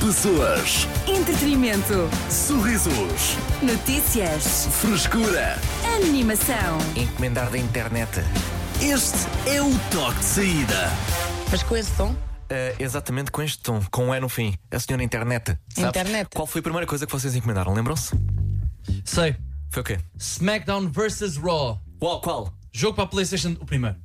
Pessoas, 0.00 0.88
Entretenimento. 1.06 2.08
sorrisos, 2.30 3.36
Notícias. 3.62 4.66
frescura. 4.80 5.58
Animação. 5.96 6.78
Encomendar 6.96 7.50
da 7.50 7.58
internet. 7.58 8.08
Este 8.80 9.18
é 9.48 9.60
o 9.60 9.70
toque 9.90 10.18
de 10.18 10.24
saída. 10.24 10.90
Mas 11.50 11.62
com 11.62 11.76
esse 11.76 11.92
tom? 11.92 12.14
Ah, 12.48 12.74
exatamente 12.78 13.30
com 13.30 13.42
este 13.42 13.58
tom, 13.58 13.80
com 13.90 14.06
um 14.08 14.14
E 14.14 14.20
no 14.20 14.28
fim. 14.28 14.54
A 14.70 14.78
senhora 14.78 15.02
internet. 15.04 15.58
Sabes? 15.74 15.90
Internet. 15.90 16.30
Qual 16.34 16.46
foi 16.46 16.60
a 16.60 16.62
primeira 16.62 16.86
coisa 16.86 17.06
que 17.06 17.12
vocês 17.12 17.34
encomendaram? 17.36 17.74
Lembram-se? 17.74 18.12
Sei. 19.04 19.36
Foi 19.70 19.82
o 19.82 19.84
quê? 19.84 19.98
SmackDown 20.18 20.88
vs 20.90 21.36
Raw. 21.36 21.78
Qual? 21.98 22.20
Qual? 22.22 22.52
Jogo 22.72 22.94
para 22.94 23.04
a 23.04 23.06
PlayStation. 23.06 23.54
O 23.60 23.66
primeiro. 23.66 23.96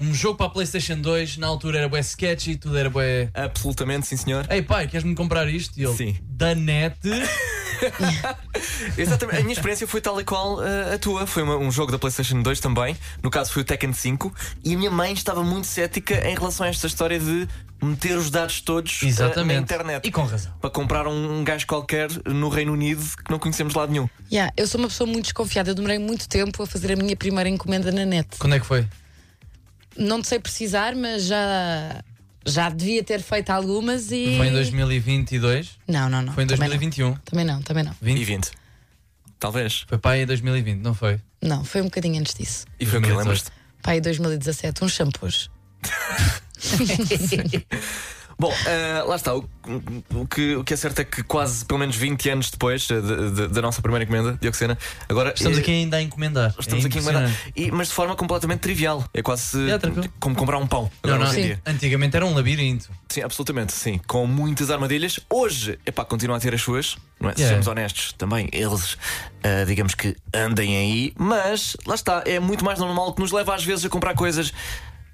Um 0.00 0.14
jogo 0.14 0.36
para 0.38 0.46
a 0.46 0.50
PlayStation 0.50 0.96
2. 0.96 1.36
Na 1.36 1.46
altura 1.46 1.78
era 1.78 1.88
bué 1.88 2.00
sketchy, 2.00 2.56
tudo 2.56 2.76
era 2.78 2.88
bué. 2.88 3.28
Absolutamente, 3.34 4.06
sim, 4.06 4.16
senhor. 4.16 4.46
Ei 4.50 4.62
pai, 4.62 4.86
queres-me 4.88 5.14
comprar 5.14 5.48
isto? 5.48 5.78
E 5.78 5.84
ele. 5.84 5.94
Sim. 5.94 6.16
Da 6.22 6.54
net. 6.54 6.96
Exatamente. 8.96 9.38
A 9.38 9.42
minha 9.42 9.52
experiência 9.52 9.86
foi 9.86 10.00
tal 10.00 10.20
e 10.20 10.24
qual 10.24 10.60
ah, 10.60 10.94
a 10.94 10.98
tua. 10.98 11.26
Foi 11.26 11.42
uma- 11.42 11.56
um 11.56 11.70
jogo 11.70 11.92
da 11.92 11.98
PlayStation 11.98 12.40
2 12.42 12.60
também. 12.60 12.96
No 13.22 13.30
caso, 13.30 13.52
foi 13.52 13.62
o 13.62 13.64
Tekken 13.64 13.92
5. 13.92 14.34
E 14.64 14.74
a 14.74 14.78
minha 14.78 14.90
mãe 14.90 15.12
estava 15.12 15.42
muito 15.42 15.66
cética 15.66 16.14
em 16.28 16.34
relação 16.34 16.66
a 16.66 16.68
esta 16.68 16.86
história 16.86 17.18
de 17.18 17.46
meter 17.82 18.16
os 18.16 18.30
dados 18.30 18.60
todos 18.60 19.02
Exatamente. 19.02 19.56
na 19.56 19.62
internet. 19.62 20.06
E 20.06 20.10
com 20.10 20.24
razão. 20.24 20.52
Para 20.60 20.70
comprar 20.70 21.06
um 21.06 21.42
gajo 21.44 21.66
qualquer 21.66 22.08
no 22.26 22.48
Reino 22.48 22.72
Unido 22.72 23.02
que 23.24 23.30
não 23.30 23.38
conhecemos 23.38 23.72
de 23.72 23.78
lado 23.78 23.92
nenhum. 23.92 24.08
Yeah, 24.30 24.52
eu 24.56 24.66
sou 24.66 24.78
uma 24.80 24.88
pessoa 24.88 25.06
muito 25.06 25.24
desconfiada. 25.24 25.70
Eu 25.70 25.74
demorei 25.74 25.98
muito 25.98 26.28
tempo 26.28 26.62
a 26.62 26.66
fazer 26.66 26.92
a 26.92 26.96
minha 26.96 27.16
primeira 27.16 27.48
encomenda 27.48 27.90
na 27.90 28.04
net. 28.04 28.28
Quando 28.38 28.54
é 28.54 28.60
que 28.60 28.66
foi? 28.66 28.86
Não 29.96 30.20
te 30.20 30.28
sei 30.28 30.38
precisar, 30.38 30.94
mas 30.94 31.24
já, 31.24 32.02
já 32.46 32.68
devia 32.68 33.02
ter 33.02 33.20
feito 33.20 33.50
algumas 33.50 34.10
e. 34.10 34.36
Foi 34.36 34.48
em 34.48 34.52
2022? 34.52 35.78
Não, 35.86 36.08
não, 36.08 36.22
não. 36.22 36.32
Foi 36.32 36.44
em 36.44 36.46
também 36.46 36.68
2021? 36.68 37.14
Também 37.24 37.44
não, 37.44 37.62
também 37.62 37.84
não. 37.84 37.94
20? 38.00 38.18
E 38.18 38.24
20. 38.24 38.50
Talvez. 39.38 39.84
Foi 39.88 39.98
pai 39.98 40.22
em 40.22 40.26
2020, 40.26 40.80
não 40.80 40.94
foi? 40.94 41.18
Não, 41.42 41.64
foi 41.64 41.80
um 41.80 41.84
bocadinho 41.84 42.20
antes 42.20 42.34
disso. 42.34 42.66
E 42.78 42.86
foi 42.86 42.98
o 42.98 43.02
que 43.02 43.08
2018. 43.08 43.18
lembras-te? 43.18 43.50
Pai, 43.82 44.00
2017, 44.00 44.84
uns 44.84 44.92
shampoos. 44.92 45.50
Bom, 48.40 48.50
eh, 48.66 49.04
lá 49.06 49.16
está. 49.16 49.34
O, 49.36 49.46
o 50.14 50.26
que, 50.26 50.56
o 50.56 50.64
que 50.64 50.72
é 50.72 50.76
certo 50.76 51.00
é 51.00 51.04
que 51.04 51.22
quase, 51.22 51.62
pelo 51.66 51.78
menos 51.78 51.94
20 51.94 52.30
anos 52.30 52.50
depois 52.50 52.88
eh, 52.90 52.98
de- 52.98 53.30
de- 53.32 53.48
da 53.48 53.60
nossa 53.60 53.82
primeira 53.82 54.02
encomenda, 54.02 54.38
Dioxena, 54.40 54.78
agora. 55.06 55.34
Estamos 55.36 55.58
eh, 55.58 55.60
aqui 55.60 55.70
ainda 55.70 55.98
a 55.98 56.02
encomendar. 56.02 56.54
Estamos 56.58 56.82
É 56.86 56.88
aqui 56.88 56.96
a 56.98 57.00
encomendar. 57.02 57.30
E- 57.54 57.70
Mas 57.70 57.88
de 57.88 57.94
forma 57.94 58.16
completamente 58.16 58.60
trivial. 58.60 59.04
É 59.12 59.20
quase 59.20 59.58
É, 59.70 59.78
como 60.18 60.34
comprar 60.34 60.56
um 60.56 60.66
pão. 60.66 60.90
Não, 61.04 61.18
não, 61.18 61.26
Sim. 61.26 61.54
Antigamente 61.66 62.16
era 62.16 62.24
um 62.24 62.32
labirinto. 62.34 62.88
Sim, 63.10 63.20
absolutamente, 63.20 63.74
sim. 63.74 64.00
Com 64.06 64.26
muitas 64.26 64.70
armadilhas. 64.70 65.20
Hoje, 65.28 65.78
epá, 65.84 66.02
continua 66.02 66.38
a 66.38 66.40
ter 66.40 66.54
as 66.54 66.62
suas. 66.62 66.96
Não 67.20 67.28
é? 67.28 67.32
Yeah. 67.34 67.44
Sejamos 67.48 67.66
honestos, 67.66 68.14
também 68.14 68.48
eles, 68.52 68.96
ah, 69.44 69.64
digamos 69.66 69.94
que 69.94 70.16
andem 70.34 70.78
aí. 70.78 71.12
Mas, 71.18 71.76
lá 71.86 71.94
está, 71.94 72.22
é 72.24 72.40
muito 72.40 72.64
mais 72.64 72.78
normal 72.78 73.12
que 73.12 73.20
nos 73.20 73.32
leva 73.32 73.54
às 73.54 73.62
vezes 73.62 73.84
a 73.84 73.90
comprar 73.90 74.14
coisas 74.14 74.50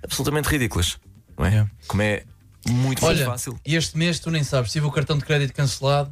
absolutamente 0.04 0.48
ridículas. 0.48 0.96
Não 1.36 1.44
é? 1.44 1.48
Yeah. 1.50 1.70
Como 1.88 2.02
é 2.02 2.22
muito 2.68 3.04
Olha, 3.04 3.26
fácil. 3.26 3.58
e 3.64 3.74
este 3.76 3.96
mês 3.96 4.18
tu 4.18 4.30
nem 4.30 4.42
sabes, 4.44 4.72
tive 4.72 4.86
o 4.86 4.90
cartão 4.90 5.16
de 5.18 5.24
crédito 5.24 5.52
cancelado 5.52 6.10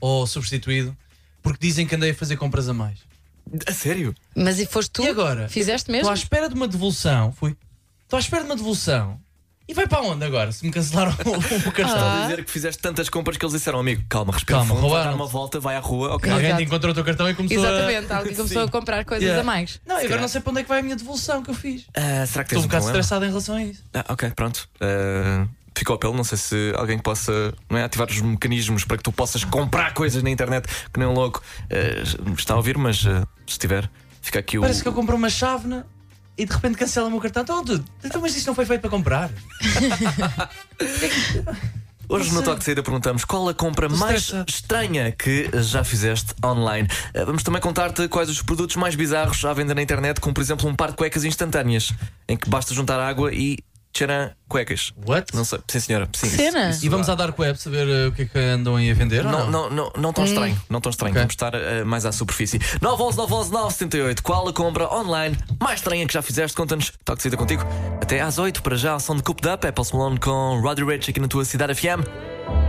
ou 0.00 0.26
substituído 0.26 0.96
porque 1.42 1.58
dizem 1.66 1.86
que 1.86 1.94
andei 1.94 2.10
a 2.10 2.14
fazer 2.14 2.36
compras 2.36 2.68
a 2.68 2.74
mais. 2.74 2.98
A 3.66 3.72
sério? 3.72 4.14
Mas 4.36 4.58
e 4.60 4.66
foste 4.66 4.90
tu? 4.92 5.02
E 5.02 5.08
agora? 5.08 5.48
Fizeste 5.48 5.90
Estou 5.90 5.92
mesmo? 5.96 6.10
à 6.10 6.14
espera 6.14 6.48
de 6.48 6.54
uma 6.54 6.68
devolução. 6.68 7.32
Fui. 7.32 7.56
Estou 8.04 8.16
à 8.16 8.20
espera 8.20 8.42
de 8.44 8.50
uma 8.50 8.56
devolução. 8.56 9.18
E 9.66 9.74
vai 9.74 9.86
para 9.86 10.00
onde 10.02 10.24
agora? 10.24 10.50
Se 10.50 10.64
me 10.66 10.72
cancelaram 10.72 11.12
o, 11.24 11.68
o 11.68 11.72
cartão. 11.72 11.96
Ah. 11.96 12.24
a 12.24 12.28
dizer 12.28 12.44
que 12.44 12.50
fizeste 12.50 12.82
tantas 12.82 13.08
compras 13.08 13.36
que 13.36 13.44
eles 13.44 13.52
disseram, 13.52 13.78
amigo, 13.78 14.04
calma, 14.08 14.32
respira 14.32 14.58
Calma, 14.58 14.68
fundo, 14.74 14.80
vai 14.80 14.88
roubaram. 14.90 15.10
dar 15.12 15.16
uma 15.16 15.26
volta, 15.28 15.60
vai 15.60 15.76
à 15.76 15.80
rua, 15.80 16.14
ok. 16.16 16.28
Alguém 16.30 16.56
te 16.56 16.62
encontrou 16.64 16.90
o 16.90 16.94
teu 16.94 17.04
cartão 17.04 17.30
e 17.30 17.34
começou 17.34 17.58
Exatamente, 17.64 18.12
alguém 18.12 18.34
começou 18.34 18.62
Sim. 18.62 18.68
a 18.68 18.70
comprar 18.70 18.98
a. 19.00 19.04
coisas 19.04 19.22
Yeah. 19.22 19.40
a 19.42 19.44
mais. 19.44 19.80
Não, 19.86 19.94
e 19.94 19.98
agora 19.98 20.08
calhar. 20.08 20.20
não 20.22 20.28
sei 20.28 20.40
para 20.40 20.50
onde 20.50 20.60
é 20.60 20.62
que 20.64 20.68
vai 20.68 20.80
a 20.80 20.82
minha 20.82 20.96
devolução 20.96 21.42
que 21.42 21.50
eu 21.50 21.54
fiz. 21.54 21.84
Ah, 21.94 22.26
será 22.26 22.42
que 22.44 22.50
tens 22.50 22.58
Estou 22.58 22.58
um 22.58 22.62
bocado 22.62 22.68
problema? 22.84 23.00
estressado 23.00 23.24
em 23.24 23.28
relação 23.28 23.54
a 23.54 23.62
isso. 23.64 23.82
Ah, 23.94 24.04
ok, 24.08 24.30
pronto. 24.34 24.68
Ah, 24.80 25.46
Ficou 25.74 25.94
o 25.94 25.96
apelo, 25.96 26.14
não 26.14 26.24
sei 26.24 26.36
se 26.36 26.72
alguém 26.76 26.98
possa 26.98 27.54
não 27.68 27.78
é, 27.78 27.84
ativar 27.84 28.08
os 28.08 28.20
mecanismos 28.20 28.84
para 28.84 28.96
que 28.96 29.02
tu 29.02 29.12
possas 29.12 29.44
comprar 29.44 29.94
coisas 29.94 30.22
na 30.22 30.30
internet 30.30 30.68
que 30.92 30.98
nem 30.98 31.08
um 31.08 31.12
louco. 31.12 31.42
Ah, 31.70 32.32
está 32.36 32.54
a 32.54 32.56
ouvir, 32.56 32.76
mas 32.76 33.06
ah, 33.06 33.26
se 33.46 33.58
tiver, 33.58 33.90
fica 34.20 34.38
aqui 34.38 34.58
o. 34.58 34.62
Parece 34.62 34.82
que 34.82 34.88
eu 34.88 34.92
comprei 34.92 35.16
uma 35.16 35.30
chávena 35.30 35.86
e 36.36 36.44
de 36.44 36.52
repente 36.52 36.76
cancela 36.76 37.06
o 37.06 37.10
meu 37.10 37.20
cartão. 37.20 37.42
Então, 37.42 37.64
tudo. 37.64 37.84
Então, 38.04 38.20
mas 38.20 38.36
isto 38.36 38.46
não 38.46 38.54
foi 38.54 38.64
feito 38.66 38.80
para 38.80 38.90
comprar. 38.90 39.30
Hoje 42.10 42.34
no 42.34 42.42
Toque 42.42 42.58
de 42.58 42.64
Saída 42.64 42.82
perguntamos 42.82 43.24
qual 43.24 43.48
a 43.48 43.54
compra 43.54 43.88
mais 43.88 44.34
estranha 44.48 45.12
que 45.12 45.48
já 45.62 45.84
fizeste 45.84 46.34
online. 46.44 46.88
Ah, 47.14 47.24
Vamos 47.24 47.44
também 47.44 47.60
contar-te 47.60 48.08
quais 48.08 48.28
os 48.28 48.42
produtos 48.42 48.74
mais 48.74 48.96
bizarros 48.96 49.44
à 49.44 49.52
venda 49.52 49.74
na 49.76 49.82
internet, 49.82 50.20
como 50.20 50.34
por 50.34 50.40
exemplo 50.40 50.68
um 50.68 50.74
par 50.74 50.90
de 50.90 50.96
cuecas 50.96 51.24
instantâneas, 51.24 51.92
em 52.28 52.36
que 52.36 52.50
basta 52.50 52.74
juntar 52.74 52.98
água 52.98 53.32
e 53.32 53.58
tcharam, 53.92 54.30
cuecas. 54.48 54.92
What? 55.06 55.34
Não 55.34 55.44
sei, 55.44 55.58
sim 55.68 55.80
senhora. 55.80 56.08
Sim, 56.14 56.30
Que 56.30 56.36
cena? 56.36 56.78
E 56.82 56.88
vamos 56.88 57.08
à 57.08 57.14
Dark 57.14 57.38
Web 57.38 57.58
saber 57.60 57.86
uh, 57.86 58.08
o 58.08 58.12
que 58.12 58.22
é 58.22 58.24
que 58.26 58.38
andam 58.38 58.76
aí 58.76 58.90
a 58.90 58.94
vender? 58.94 59.24
ou 59.26 59.32
Não, 59.32 59.50
não? 59.50 59.70
não, 59.70 59.70
não, 59.70 59.92
não 59.96 60.12
tão 60.12 60.24
estranho, 60.24 60.60
não 60.68 60.80
tão 60.80 60.90
estranho. 60.90 61.12
Ok. 61.12 61.20
Vamos 61.22 61.32
estar 61.32 61.54
eh, 61.54 61.84
mais 61.84 62.04
à 62.06 62.12
superfície. 62.12 62.58
911 62.80 63.16
911 63.18 63.52
978. 63.52 64.22
Qual 64.22 64.48
a 64.48 64.52
compra 64.52 64.88
online 64.92 65.36
mais 65.60 65.80
estranha 65.80 66.06
que 66.06 66.12
já 66.12 66.22
fizeste? 66.22 66.56
Conta-nos. 66.56 66.92
Toque 67.04 67.18
de 67.18 67.22
saída 67.24 67.36
contigo. 67.36 67.62
Até 68.00 68.20
às 68.20 68.38
8 68.38 68.62
para 68.62 68.76
já, 68.76 68.94
a 68.94 68.98
som 69.00 69.16
de 69.16 69.22
Coop 69.22 69.40
Up, 69.46 69.66
Apple 69.66 69.84
Malone 69.92 70.18
com 70.18 70.60
Roddy 70.60 70.84
Rich 70.84 71.10
aqui 71.10 71.20
na 71.20 71.28
tua 71.28 71.44
cidade 71.44 71.74
FM. 71.74 72.04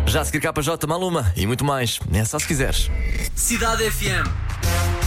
Já 0.06 0.22
a 0.22 0.26
seguir 0.26 0.40
KJ, 0.42 0.88
Maluma 0.88 1.32
e 1.36 1.46
muito 1.48 1.64
mais. 1.64 2.00
É 2.14 2.26
só 2.26 2.38
se 2.40 2.48
quiseres. 2.48 2.90
Cidade 3.36 3.90
FM. 3.90 5.01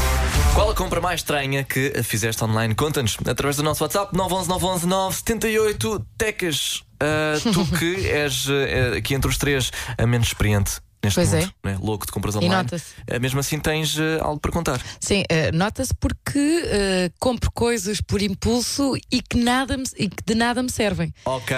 Qual 0.54 0.70
a 0.70 0.74
compra 0.74 1.00
mais 1.00 1.20
estranha 1.20 1.64
que 1.64 2.02
fizeste 2.04 2.42
online? 2.44 2.74
Conta-nos 2.74 3.16
através 3.26 3.56
do 3.56 3.62
nosso 3.62 3.82
WhatsApp 3.82 4.16
911 4.16 4.48
911 4.48 4.86
978 4.86 6.06
Tecas. 6.16 6.82
Ah, 7.00 7.34
tu 7.52 7.66
que 7.76 8.06
és 8.08 8.46
eh, 8.48 8.96
aqui 8.98 9.14
entre 9.14 9.28
os 9.28 9.36
três 9.36 9.70
a 9.98 10.06
menos 10.06 10.28
experiente 10.28 10.80
neste 11.02 11.16
Pois 11.16 11.32
mundo, 11.32 11.52
né? 11.64 11.76
louco 11.82 12.06
de 12.06 12.12
compras 12.12 12.34
E 12.36 12.38
online. 12.38 12.54
nota-se. 12.54 12.84
Ah, 13.10 13.18
mesmo 13.18 13.40
assim 13.40 13.58
tens 13.58 13.98
eh, 13.98 14.18
algo 14.20 14.38
para 14.40 14.52
contar. 14.52 14.80
Sim, 15.00 15.24
eh, 15.28 15.50
nota-se 15.50 15.92
porque 15.94 16.62
eh, 16.66 17.10
compro 17.18 17.50
coisas 17.50 18.00
por 18.00 18.22
impulso 18.22 18.96
e 19.10 19.20
que, 19.20 19.36
nada 19.36 19.76
me- 19.76 19.84
e 19.98 20.08
que 20.08 20.22
de 20.24 20.34
nada 20.36 20.62
me 20.62 20.70
servem. 20.70 21.12
Ok. 21.24 21.56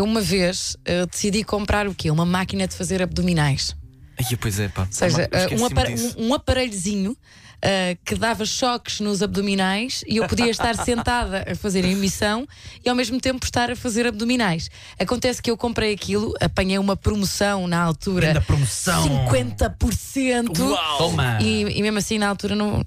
Uma 0.00 0.20
vez 0.22 0.76
decidi 1.12 1.44
comprar 1.44 1.86
o 1.86 1.94
quê? 1.94 2.10
Uma 2.10 2.24
máquina 2.24 2.66
de 2.66 2.74
fazer 2.74 3.02
abdominais. 3.02 3.76
Ai, 4.18 4.36
pois 4.36 4.58
é, 4.58 4.68
pá. 4.68 4.82
Ou 4.82 4.88
seja, 4.90 5.28
um, 5.52 5.84
disso. 5.94 6.14
um- 6.18 6.28
um 6.28 6.34
aparelhozinho 6.34 7.16
eh, 7.62 7.96
que 8.04 8.14
dava 8.14 8.44
choques 8.44 9.00
nos 9.00 9.22
abdominais 9.22 10.02
e 10.06 10.16
eu 10.18 10.26
podia 10.28 10.50
estar 10.50 10.74
sentada 10.84 11.44
a 11.50 11.54
fazer 11.54 11.84
a 11.84 11.88
emissão 11.88 12.46
e 12.84 12.88
ao 12.88 12.94
mesmo 12.94 13.20
tempo 13.20 13.44
estar 13.44 13.70
a 13.70 13.76
fazer 13.76 14.06
abdominais. 14.06 14.70
Acontece 14.98 15.42
que 15.42 15.50
eu 15.50 15.56
comprei 15.56 15.92
aquilo, 15.92 16.34
apanhei 16.40 16.78
uma 16.78 16.96
promoção 16.96 17.66
na 17.66 17.80
altura. 17.82 18.30
Grande 18.32 18.46
promoção. 18.46 19.04
50%. 19.28 20.52
Toma. 20.98 21.38
E, 21.40 21.62
e 21.78 21.82
mesmo 21.82 21.98
assim, 21.98 22.18
na 22.18 22.28
altura, 22.28 22.54
não. 22.54 22.84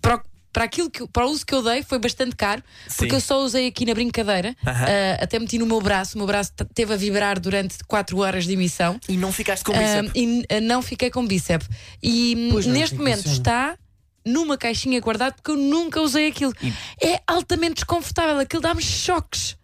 Para, 0.00 0.16
o- 0.16 0.20
para 0.52 0.64
aquilo 0.64 0.90
que, 0.90 1.06
para 1.08 1.26
o 1.26 1.30
uso 1.30 1.44
que 1.44 1.54
eu 1.54 1.62
dei 1.62 1.82
foi 1.82 1.98
bastante 1.98 2.34
caro, 2.34 2.62
porque 2.96 3.10
Sim. 3.10 3.16
eu 3.16 3.20
só 3.20 3.42
usei 3.44 3.66
aqui 3.68 3.84
na 3.84 3.92
brincadeira, 3.92 4.56
Aham. 4.66 4.84
ah, 4.86 5.22
até 5.22 5.38
meti 5.38 5.58
no 5.58 5.66
meu 5.66 5.80
braço, 5.82 6.14
o 6.14 6.18
meu 6.18 6.26
braço 6.26 6.50
teve 6.74 6.94
a 6.94 6.96
vibrar 6.96 7.38
durante 7.38 7.76
4 7.86 8.16
horas 8.18 8.44
de 8.46 8.52
emissão. 8.54 8.98
E 9.08 9.16
não 9.18 9.30
ficaste 9.32 9.62
com 9.64 9.72
bíceps. 9.72 10.12
e 10.14 10.44
ah, 10.50 10.60
não 10.60 10.80
fiquei 10.80 11.10
com 11.10 11.26
bíceps. 11.26 11.68
E 12.02 12.48
Pois 12.52 12.64
neste 12.66 12.96
momento 12.96 13.24
funciona. 13.24 13.36
está 13.36 13.78
numa 14.26 14.58
caixinha 14.58 15.00
guardado 15.00 15.34
porque 15.36 15.52
eu 15.52 15.56
nunca 15.56 16.00
usei 16.02 16.28
aquilo. 16.28 16.52
É 17.02 17.20
altamente 17.26 17.76
desconfortável, 17.76 18.40
aquilo 18.40 18.60
dá-me 18.60 18.82
choques. 18.82 19.56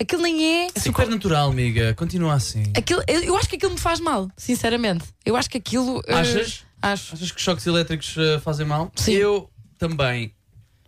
Aquilo 0.00 0.22
nem 0.22 0.64
é. 0.64 0.68
É 0.74 0.80
super 0.80 1.08
natural, 1.08 1.50
amiga. 1.50 1.94
Continua 1.94 2.34
assim. 2.34 2.64
Aquilo, 2.76 3.02
eu, 3.06 3.22
eu 3.24 3.36
acho 3.36 3.48
que 3.48 3.56
aquilo 3.56 3.72
me 3.72 3.78
faz 3.78 4.00
mal, 4.00 4.28
sinceramente. 4.36 5.04
Eu 5.24 5.36
acho 5.36 5.48
que 5.48 5.58
aquilo. 5.58 6.02
ah, 6.08 6.20
Achas? 6.20 6.64
Acho. 6.82 7.14
Achas 7.14 7.30
que 7.32 7.40
choques 7.40 7.66
elétricos 7.66 8.16
uh, 8.16 8.40
fazem 8.40 8.66
mal? 8.66 8.90
Sim. 8.96 9.12
Eu 9.12 9.48
também. 9.78 10.32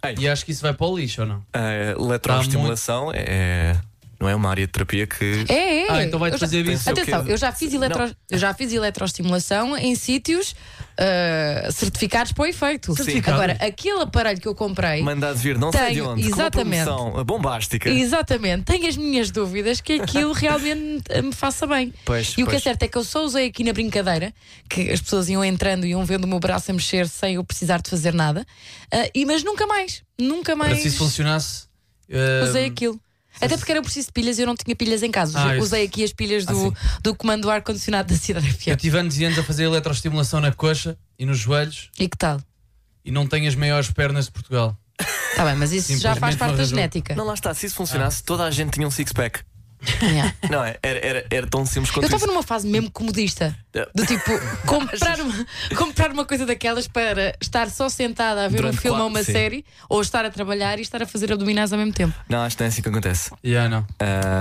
Ei. 0.05 0.15
E 0.19 0.29
acho 0.29 0.45
que 0.45 0.51
isso 0.53 0.63
vai 0.63 0.75
para 0.75 0.87
o 0.87 0.97
lixo 0.99 1.23
ou 1.23 1.27
não? 1.29 1.45
A 1.53 1.93
eletroestimulação 1.99 3.11
é. 3.15 3.81
Não 4.19 4.29
é 4.29 4.35
uma 4.35 4.49
área 4.51 4.67
de 4.67 4.73
terapia 4.73 5.07
que. 5.07 5.45
É, 5.49 5.85
é. 5.85 5.87
Ah, 5.91 6.03
então 6.05 6.19
vai-te 6.19 6.35
Eu 6.35 6.39
já- 6.39 6.47
fazer 6.47 6.67
isso. 6.67 6.89
Atenção, 6.89 7.27
eu 7.27 7.37
já 7.37 7.53
fiz, 7.53 7.75
eletro... 7.75 8.17
eu 8.31 8.39
já 8.39 8.55
fiz 8.55 8.73
eletroestimulação 8.73 9.77
em 9.77 9.95
sítios 9.95 10.55
ah, 10.99 11.69
certificados 11.71 12.33
para 12.33 12.43
o 12.43 12.47
efeito. 12.47 12.95
Certificados? 12.97 13.41
Agora, 13.41 13.53
aquele 13.65 14.01
aparelho 14.01 14.41
que 14.41 14.49
eu 14.49 14.55
comprei. 14.55 15.03
Mandado 15.03 15.37
vir, 15.39 15.59
não 15.59 15.71
sei 15.71 15.81
de 15.81 15.87
Tenho, 15.95 16.09
onde. 16.11 16.23
com 16.23 16.29
uma 16.29 16.37
exatamente. 16.43 17.25
bombástica. 17.25 17.91
Exatamente, 17.91 18.65
tenho 18.65 18.87
as 18.89 18.97
minhas 18.97 19.31
dúvidas 19.31 19.81
que 19.81 19.95
aquilo 20.01 20.33
realmente 20.33 21.03
me 21.23 21.33
faça 21.33 21.67
bem. 21.67 21.93
Pois, 22.05 22.31
e 22.39 22.43
o 22.43 22.47
que 22.47 22.53
é 22.53 22.53
pois. 22.53 22.63
certo 22.63 22.83
é 22.85 22.89
que 22.89 22.97
eu 22.97 23.05
só 23.05 23.25
usei 23.25 23.47
aqui 23.49 23.63
na 23.65 23.73
brincadeira, 23.73 24.33
que 24.69 24.91
as 24.91 25.01
pessoas 25.01 25.29
iam 25.29 25.45
entrando 25.45 25.85
e 25.85 25.91
iam 25.91 26.05
vendo 26.05 26.25
o 26.25 26.29
meu 26.29 26.41
braço 26.41 26.71
a 26.71 26.75
mexer 26.75 27.07
sem 27.09 27.35
eu 27.35 27.45
precisar 27.45 27.81
de 27.83 27.91
fazer 27.91 28.15
nada, 28.15 28.47
Ah, 28.91 29.09
e, 29.15 29.25
mas 29.27 29.45
nunca 29.45 29.67
mais, 29.67 30.03
nunca 30.19 30.57
Para 30.57 30.69
mais 30.69 30.79
se 30.81 30.89
isso 30.89 30.99
funcionasse. 30.99 31.65
uh, 32.09 32.45
usei 32.49 32.65
aquilo. 32.67 32.99
Até 33.41 33.57
porque 33.57 33.71
era 33.73 33.83
preciso 33.83 34.07
de 34.09 34.13
pilhas 34.13 34.39
e 34.39 34.43
eu 34.43 34.47
não 34.47 34.55
tinha 34.57 34.75
pilhas 34.75 35.03
em 35.03 35.11
casa. 35.11 35.39
Ah, 35.39 35.57
Usei 35.59 35.83
isso. 35.85 35.91
aqui 35.93 36.05
as 36.05 36.13
pilhas 36.13 36.45
Ah, 36.49 36.53
do, 36.53 36.59
sim. 36.61 36.73
do 37.03 37.15
comando 37.15 37.43
do 37.43 37.51
ar-condicionado 37.51 38.13
da 38.13 38.19
cidade 38.19 38.49
Eu 38.49 38.55
FM. 38.77 38.81
tive 38.81 38.99
anos 38.99 39.19
e 39.19 39.25
anos 39.25 39.39
a 39.39 39.43
fazer 39.43 39.65
eletroestimulação 39.65 40.41
na 40.41 40.53
coxa 40.53 40.97
e 41.19 41.25
nos 41.27 41.39
joelhos 41.39 41.91
E 41.99 42.09
que 42.09 42.17
tal? 42.17 42.41
e 43.05 43.11
não 43.11 43.27
tenho 43.27 43.47
as 43.49 43.55
maiores 43.55 43.91
pernas 43.91 44.27
de 44.27 44.33
Portugal. 44.33 44.77
Tá 45.37 45.45
bem, 45.45 45.55
mas 45.55 45.71
isso 45.73 45.97
já 45.99 46.17
faz 46.17 46.35
parte 46.35 46.57
da 46.57 46.65
genética. 46.65 47.15
Não, 47.15 47.25
lá 47.27 47.35
está. 47.35 47.53
Se 47.53 47.67
isso 47.67 47.75
funcionasse, 47.77 48.23
toda 48.25 48.45
a 48.45 48.51
gente 48.51 48.71
tinha 48.73 48.87
um 48.87 48.91
six-pack. 48.91 49.41
Yeah. 50.03 50.35
Não 50.51 50.65
é? 50.65 50.77
Era, 50.83 50.99
era, 51.07 51.27
era 51.31 51.47
tão 51.47 51.65
simples 51.65 51.89
Eu 51.89 51.95
quanto 51.95 52.05
estava 52.05 52.25
isso. 52.25 52.33
numa 52.33 52.43
fase 52.43 52.67
mesmo 52.67 52.91
comodista. 52.91 53.57
Do 53.95 54.07
tipo, 54.07 54.31
comprar 54.67 55.21
uma, 55.21 55.47
comprar 55.77 56.11
uma 56.13 56.25
coisa 56.25 56.47
daquelas 56.47 56.89
para 56.89 57.37
estar 57.41 57.69
só 57.71 57.89
sentada 57.89 58.45
a 58.45 58.49
ver 58.49 58.57
Durante 58.57 58.79
um 58.79 58.81
filme 58.81 59.01
ou 59.01 59.09
uma 59.09 59.23
sim. 59.23 59.33
série, 59.33 59.65
ou 59.89 60.01
estar 60.01 60.25
a 60.25 60.31
trabalhar 60.31 60.79
e 60.79 60.83
estar 60.83 61.03
a 61.03 61.07
fazer 61.07 61.33
abdominais 61.33 61.73
ao 61.73 61.79
mesmo 61.79 61.93
tempo. 61.93 62.15
Não, 62.29 62.39
acho 62.41 62.57
que 62.57 62.63
não 62.63 62.67
é 62.67 62.69
assim 62.69 62.83
que 62.83 62.89
acontece. 62.89 63.31
Yeah, 63.45 63.69
não. 63.69 63.87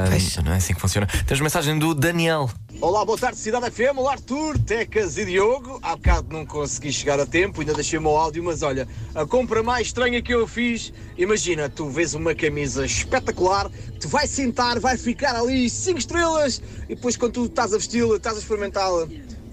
Pois. 0.10 0.38
não 0.38 0.54
é 0.54 0.58
assim 0.58 0.74
que 0.74 0.82
funciona. 0.82 1.08
Tens 1.28 1.40
mensagem 1.42 1.78
do 1.78 1.94
Daniel. 1.94 2.50
Olá, 2.82 3.06
boa 3.06 3.18
tarde, 3.18 3.38
Cidade 3.38 3.72
FM. 3.72 3.98
Olá, 3.98 4.14
Arthur, 4.14 4.58
Tecas 4.60 5.18
e 5.18 5.26
Diogo. 5.26 5.80
Há 5.82 5.96
bocado 5.96 6.28
não 6.32 6.46
consegui 6.46 6.92
chegar 6.92 7.20
a 7.20 7.26
tempo, 7.26 7.62
ainda 7.62 7.74
deixei 7.74 7.98
o 8.00 8.02
meu 8.02 8.16
áudio, 8.16 8.44
mas 8.44 8.62
olha, 8.62 8.88
a 9.14 9.26
compra 9.26 9.64
mais 9.64 9.88
estranha 9.88 10.22
que 10.22 10.34
eu 10.34 10.48
fiz, 10.48 10.92
imagina, 11.18 11.70
tu 11.70 11.90
vês 11.90 12.14
uma 12.14 12.36
camisa 12.36 12.86
espetacular, 12.86 13.70
tu 14.00 14.08
vai 14.10 14.28
sentar, 14.28 14.80
vai 14.80 14.98
ficar 14.98 15.25
ali 15.34 15.70
5 15.70 15.98
estrelas, 15.98 16.62
e 16.90 16.96
depois 16.96 17.16
quando 17.16 17.34
tu 17.34 17.46
estás 17.46 17.74
a 17.74 17.78
vesti-la, 17.78 18.18
estás 18.18 18.36
a 18.36 18.40
experimentá-la, 18.40 19.08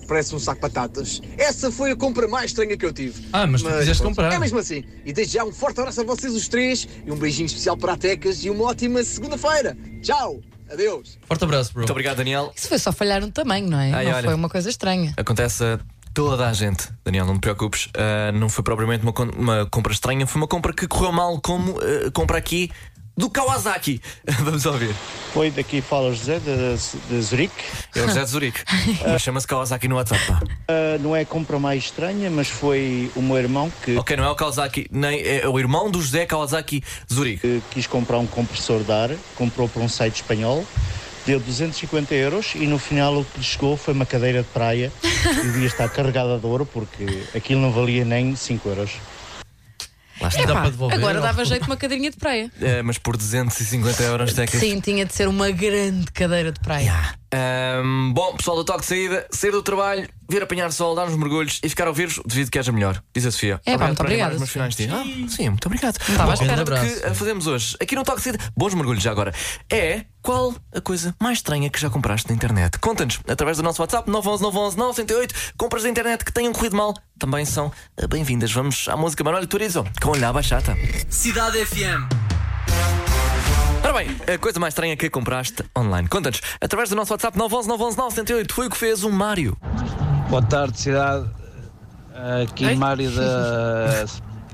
parece 0.06 0.34
um 0.34 0.38
saco 0.38 0.56
de 0.56 0.62
batatas. 0.62 1.22
Essa 1.38 1.70
foi 1.70 1.92
a 1.92 1.96
compra 1.96 2.28
mais 2.28 2.50
estranha 2.50 2.76
que 2.76 2.84
eu 2.84 2.92
tive. 2.92 3.26
Ah, 3.32 3.46
mas 3.46 3.62
tu 3.62 3.70
quiseste 3.70 4.02
comprar. 4.02 4.32
É 4.32 4.38
mesmo 4.38 4.58
assim. 4.58 4.84
E 5.04 5.12
desde 5.12 5.34
já 5.34 5.44
um 5.44 5.52
forte 5.52 5.80
abraço 5.80 6.00
a 6.00 6.04
vocês 6.04 6.34
os 6.34 6.48
três, 6.48 6.86
e 7.06 7.10
um 7.10 7.16
beijinho 7.16 7.46
especial 7.46 7.76
para 7.76 7.94
a 7.94 7.96
Tecas, 7.96 8.44
e 8.44 8.50
uma 8.50 8.64
ótima 8.64 9.02
segunda-feira. 9.02 9.76
Tchau, 10.02 10.40
adeus. 10.70 11.19
Forte 11.26 11.44
abraço, 11.44 11.72
bro. 11.72 11.80
Muito 11.80 11.90
obrigado, 11.90 12.16
Daniel. 12.19 12.52
Isso 12.54 12.69
foi 12.69 12.78
só 12.78 12.92
falhar 12.92 13.20
no 13.20 13.30
tamanho, 13.30 13.69
não 13.69 13.78
é? 13.78 13.92
Ai, 13.92 14.04
não 14.04 14.12
olha. 14.12 14.24
foi 14.24 14.34
uma 14.34 14.48
coisa 14.48 14.69
estranha. 14.69 15.14
Acontece 15.16 15.64
a 15.64 15.78
toda 16.14 16.46
a 16.46 16.52
gente, 16.52 16.88
Daniel, 17.04 17.24
não 17.24 17.34
te 17.34 17.40
preocupes. 17.40 17.88
Ah, 17.96 18.32
não 18.32 18.48
foi 18.48 18.62
propriamente 18.62 19.02
uma, 19.02 19.12
uma 19.36 19.66
compra 19.66 19.92
estranha, 19.92 20.26
foi 20.26 20.40
uma 20.40 20.48
compra 20.48 20.72
que 20.72 20.86
correu 20.86 21.12
mal, 21.12 21.40
como 21.40 21.78
ah, 21.78 22.10
compra 22.12 22.38
aqui 22.38 22.70
do 23.16 23.28
Kawasaki. 23.28 24.00
Vamos 24.40 24.64
ouvir. 24.66 24.94
Foi 25.32 25.50
daqui 25.50 25.80
fala 25.80 26.12
José 26.12 26.38
de, 26.38 26.76
de 27.08 27.22
Zurique. 27.22 27.54
É 27.94 28.02
o 28.02 28.06
José 28.08 28.24
de 28.24 28.30
Zurique. 28.30 28.60
Mas 29.06 29.22
chama-se 29.22 29.46
Kawasaki 29.46 29.88
no 29.88 29.96
WhatsApp. 29.96 30.22
Ah, 30.68 30.98
não 31.00 31.14
é 31.14 31.20
a 31.22 31.26
compra 31.26 31.58
mais 31.58 31.84
estranha, 31.84 32.30
mas 32.30 32.48
foi 32.48 33.10
o 33.14 33.22
meu 33.22 33.36
irmão 33.36 33.70
que, 33.84 33.96
Ok, 33.96 34.16
não 34.16 34.24
é 34.24 34.30
o 34.30 34.34
Kawasaki, 34.34 34.86
nem 34.90 35.20
é 35.20 35.46
o 35.48 35.58
irmão 35.58 35.90
do 35.90 36.00
José 36.00 36.26
Kawasaki 36.26 36.82
Zurique. 37.12 37.40
que 37.40 37.62
quis 37.70 37.86
comprar 37.86 38.18
um 38.18 38.26
compressor 38.26 38.82
de 38.82 38.92
ar, 38.92 39.10
comprou 39.36 39.68
por 39.68 39.82
um 39.82 39.88
site 39.88 40.16
espanhol, 40.16 40.64
deu 41.26 41.38
250 41.40 42.14
euros 42.14 42.52
e 42.54 42.66
no 42.66 42.78
final 42.78 43.18
o 43.18 43.24
que 43.24 43.38
lhe 43.38 43.44
chegou 43.44 43.76
foi 43.76 43.94
uma 43.94 44.06
cadeira 44.06 44.42
de 44.42 44.48
praia 44.48 44.92
que 45.00 45.42
devia 45.42 45.66
estar 45.66 45.88
carregada 45.88 46.38
de 46.38 46.46
ouro 46.46 46.66
porque 46.66 47.24
aquilo 47.34 47.60
não 47.60 47.70
valia 47.72 48.04
nem 48.04 48.34
5 48.34 48.68
euros. 48.68 48.90
Lá 50.22 50.28
está. 50.28 50.44
Dá 50.44 50.54
para 50.54 50.70
devolver, 50.70 50.98
agora 50.98 51.20
dava 51.20 51.44
jeito 51.44 51.66
uma 51.66 51.76
cadeirinha 51.76 52.10
de 52.10 52.16
praia. 52.16 52.50
É, 52.60 52.80
mas 52.82 52.98
por 52.98 53.16
250 53.16 54.02
euros 54.02 54.32
Tecas. 54.32 54.60
Sim, 54.60 54.80
tinha 54.80 55.04
de 55.04 55.12
ser 55.12 55.28
uma 55.28 55.50
grande 55.50 56.10
cadeira 56.12 56.52
de 56.52 56.60
praia. 56.60 56.94
Ahm, 57.34 58.12
bom, 58.12 58.36
pessoal 58.36 58.58
do 58.58 58.64
toque 58.64 58.80
de 58.80 58.86
saída, 58.86 59.26
sair 59.30 59.50
do 59.50 59.62
trabalho, 59.62 60.06
vir 60.28 60.42
apanhar 60.42 60.70
sol, 60.70 60.94
dar 60.94 61.06
uns 61.06 61.16
mergulhos 61.16 61.60
e 61.62 61.69
ficar 61.69 61.86
a 61.86 61.88
ouvir-vos, 61.88 62.20
devido 62.26 62.50
que 62.50 62.58
haja 62.58 62.70
melhor. 62.70 63.02
Diz 63.14 63.24
a 63.24 63.30
Sofia. 63.30 63.60
É, 63.64 63.76
pá, 63.76 63.86
muito 63.86 64.00
obrigada, 64.00 64.34
os 64.34 64.38
meus 64.38 64.50
finais 64.50 64.76
de 64.76 64.86
dia. 64.86 64.94
Ah, 64.94 65.28
sim, 65.28 65.48
muito 65.48 65.66
obrigado. 65.66 65.96
estava 65.96 66.30
à 66.30 66.34
espera. 66.34 66.62
Grande 66.62 66.94
que 66.94 67.06
ah, 67.06 67.14
fazemos 67.14 67.46
hoje, 67.46 67.76
aqui 67.80 67.96
no 67.96 68.04
toque 68.04 68.19
de 68.19 68.24
saída, 68.24 68.38
bons 68.56 68.74
mergulhos 68.74 69.02
já 69.02 69.10
agora, 69.10 69.32
é 69.70 70.04
qual 70.22 70.54
a 70.72 70.80
coisa 70.80 71.14
mais 71.20 71.38
estranha 71.38 71.69
que 71.69 71.80
já 71.80 71.90
compraste 71.90 72.28
na 72.28 72.34
internet? 72.34 72.78
Conta-nos 72.78 73.19
através 73.26 73.56
do 73.56 73.62
nosso 73.62 73.82
WhatsApp 73.82 74.08
911 74.10 74.76
911 74.76 74.76
908. 74.76 75.34
Compras 75.56 75.82
da 75.82 75.88
internet 75.88 76.24
que 76.24 76.32
tenham 76.32 76.52
corrido 76.52 76.76
mal 76.76 76.94
também 77.22 77.44
são 77.44 77.70
ah, 77.96 78.06
bem-vindas. 78.08 78.50
Vamos 78.50 78.88
à 78.88 78.96
música 78.96 79.22
Manuel 79.22 79.46
Turizo 79.46 79.84
com 80.02 80.10
Olhar 80.10 80.32
Baixata. 80.32 80.76
Cidade 81.08 81.64
FM. 81.64 82.12
Ora 83.84 83.92
bem, 83.92 84.08
a 84.34 84.36
coisa 84.38 84.58
mais 84.58 84.72
estranha 84.72 84.96
que 84.96 85.08
compraste 85.08 85.62
online. 85.78 86.08
Conta-nos 86.08 86.40
através 86.60 86.90
do 86.90 86.96
nosso 86.96 87.12
WhatsApp 87.12 87.38
911 87.38 87.69
911 87.69 88.16
908. 88.16 88.52
Foi 88.52 88.66
o 88.66 88.70
que 88.70 88.76
fez 88.76 89.04
o 89.04 89.10
Mário. 89.10 89.56
Boa 90.28 90.42
tarde, 90.42 90.80
cidade. 90.80 91.30
Aqui 92.42 92.64
Ei. 92.64 92.74
Mário 92.74 93.08
da 93.12 94.04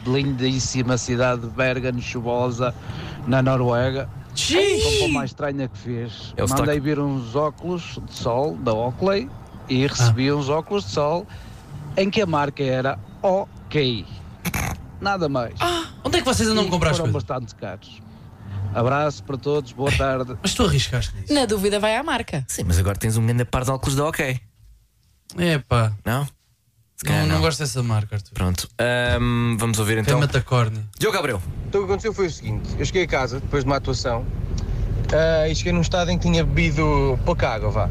lindíssima 0.07 0.99
cidade 0.99 1.41
de 1.43 1.49
Bergen, 1.49 1.99
chuvosa, 2.03 2.75
na 3.27 3.41
Noruega. 3.41 4.11
A 4.35 4.91
compra 4.91 5.09
mais 5.09 5.31
estranha 5.31 5.69
que 5.69 5.79
fiz. 5.79 6.35
É 6.37 6.45
o 6.45 6.49
Mandei 6.51 6.79
vir 6.81 6.99
uns 6.99 7.35
óculos 7.35 7.99
de 8.07 8.15
sol 8.15 8.59
da 8.59 8.75
Oakley 8.75 9.31
e 9.71 9.87
recebi 9.87 10.31
uns 10.31 10.51
óculos 10.51 10.85
de 10.85 10.91
sol 10.91 11.27
em 11.97 12.11
que 12.11 12.21
a 12.23 12.27
marca 12.27 12.63
era 12.63 12.99
OK. 13.23 14.05
Nada 15.01 15.29
mais. 15.29 15.55
Onde 16.05 16.17
é 16.19 16.21
que 16.21 16.27
vocês 16.27 16.49
andam 16.49 16.67
a 16.67 16.69
comprar 16.71 16.91
as 16.91 16.97
foram 16.97 17.13
coisas? 17.13 17.29
bastante 17.29 17.55
caros. 17.55 18.01
Abraço 18.75 19.23
para 19.25 19.37
todos, 19.37 19.73
boa 19.73 19.91
tarde. 19.93 20.37
Mas 20.43 20.55
tu 20.55 20.65
arriscaste 20.65 21.15
nisso. 21.17 21.33
Na 21.33 21.47
dúvida, 21.47 21.81
vai 21.81 21.97
à 21.97 22.03
marca. 22.03 22.45
Sim, 22.49 22.65
mas 22.67 22.79
agora 22.79 22.97
tens 22.99 23.17
um 23.17 23.25
grande 23.25 23.45
par 23.45 23.65
de 23.65 23.71
óculos 23.71 23.95
da 23.97 24.07
OK. 24.07 24.41
É 25.37 25.59
pá. 25.59 25.93
Não? 26.05 26.25
Se 26.97 27.05
Não, 27.05 27.13
calhar 27.13 27.27
não 27.29 27.35
não. 27.37 27.43
gosto 27.43 27.61
dessa 27.61 27.83
marca, 27.83 28.17
Arthur. 28.17 28.35
Pronto. 28.35 28.69
Ahm, 28.79 29.57
vamos 29.57 29.79
ouvir 29.79 29.99
então. 29.99 30.19
Queima-te 30.19 30.37
a 30.37 30.43
córnea. 30.43 30.85
Diogo 30.99 31.17
Gabriel. 31.17 31.41
Então 31.69 31.81
o 31.81 31.85
que 31.85 31.91
aconteceu 31.91 32.13
foi 32.13 32.27
o 32.27 32.31
seguinte: 32.31 32.69
eu 32.79 32.85
cheguei 32.85 33.05
a 33.05 33.07
casa 33.07 33.41
depois 33.41 33.63
de 33.65 33.71
uma 33.71 33.77
atuação 33.77 34.27
ah, 35.13 35.49
e 35.49 35.55
cheguei 35.55 35.73
num 35.73 35.81
estado 35.81 36.11
em 36.11 36.19
que 36.19 36.25
tinha 36.29 36.45
bebido 36.45 37.19
pouca 37.25 37.49
água, 37.51 37.71
vá. 37.71 37.89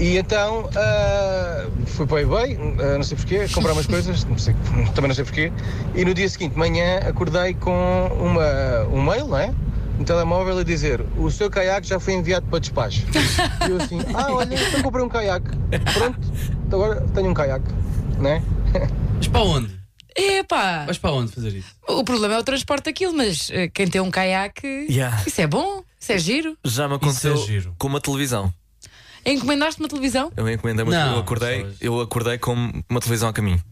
E 0.00 0.16
então 0.16 0.68
ah, 0.74 1.66
fui 1.84 2.06
para 2.06 2.14
o 2.14 2.18
eBay, 2.18 2.56
ah, 2.56 2.96
não 2.96 3.02
sei 3.02 3.18
porquê, 3.18 3.46
comprar 3.48 3.74
umas 3.74 3.86
coisas, 3.86 4.24
não 4.24 4.38
sei, 4.38 4.54
também 4.94 5.08
não 5.08 5.14
sei 5.14 5.24
porquê. 5.24 5.52
E 5.94 6.04
no 6.06 6.14
dia 6.14 6.26
seguinte, 6.26 6.52
de 6.52 6.58
manhã, 6.58 7.00
acordei 7.06 7.52
com 7.52 7.70
uma, 8.18 8.88
um 8.90 9.02
mail, 9.02 9.26
não 9.26 9.36
é? 9.36 9.54
Um 9.98 10.04
telemóvel 10.04 10.58
a 10.58 10.64
dizer: 10.64 11.04
O 11.18 11.30
seu 11.30 11.50
caiaque 11.50 11.86
já 11.86 12.00
foi 12.00 12.14
enviado 12.14 12.46
para 12.46 12.60
despacho. 12.60 13.06
E 13.66 13.70
eu 13.70 13.76
assim: 13.76 13.98
Ah, 14.14 14.32
olha, 14.32 14.54
então 14.54 14.80
comprei 14.80 15.04
um 15.04 15.08
caiaque. 15.10 15.50
Pronto, 15.92 16.18
então 16.66 16.82
agora 16.82 17.06
tenho 17.14 17.28
um 17.28 17.34
caiaque, 17.34 17.70
não 18.18 18.30
é? 18.30 18.42
Mas 19.18 19.28
para 19.28 19.42
onde? 19.42 19.80
Epá! 20.16 20.86
Vais 20.86 20.96
para 20.96 21.12
onde 21.12 21.30
fazer 21.30 21.54
isso? 21.54 21.68
O 21.86 22.02
problema 22.04 22.34
é 22.34 22.38
o 22.38 22.42
transporte 22.42 22.86
daquilo, 22.86 23.12
mas 23.12 23.50
eh, 23.50 23.68
quem 23.68 23.86
tem 23.86 24.00
um 24.00 24.10
caiaque. 24.10 24.66
Yeah. 24.90 25.22
Isso 25.26 25.40
é 25.42 25.46
bom, 25.46 25.84
isso 26.00 26.12
é 26.12 26.18
giro. 26.18 26.56
Já 26.64 26.88
me 26.88 26.94
aconteceu 26.94 27.34
é 27.34 27.36
giro. 27.36 27.74
com 27.78 27.86
uma 27.86 28.00
televisão. 28.00 28.52
Encomendaste 29.24 29.80
uma 29.80 29.88
televisão? 29.88 30.32
Eu 30.36 30.48
encomendei 30.48 30.84
uma 30.84 30.92
Não, 30.92 31.14
eu 31.14 31.18
acordei, 31.20 31.56
pessoas. 31.58 31.76
eu 31.80 32.00
acordei 32.00 32.38
com 32.38 32.54
uma 32.88 33.00
televisão 33.00 33.28
a 33.28 33.32
caminho. 33.32 33.62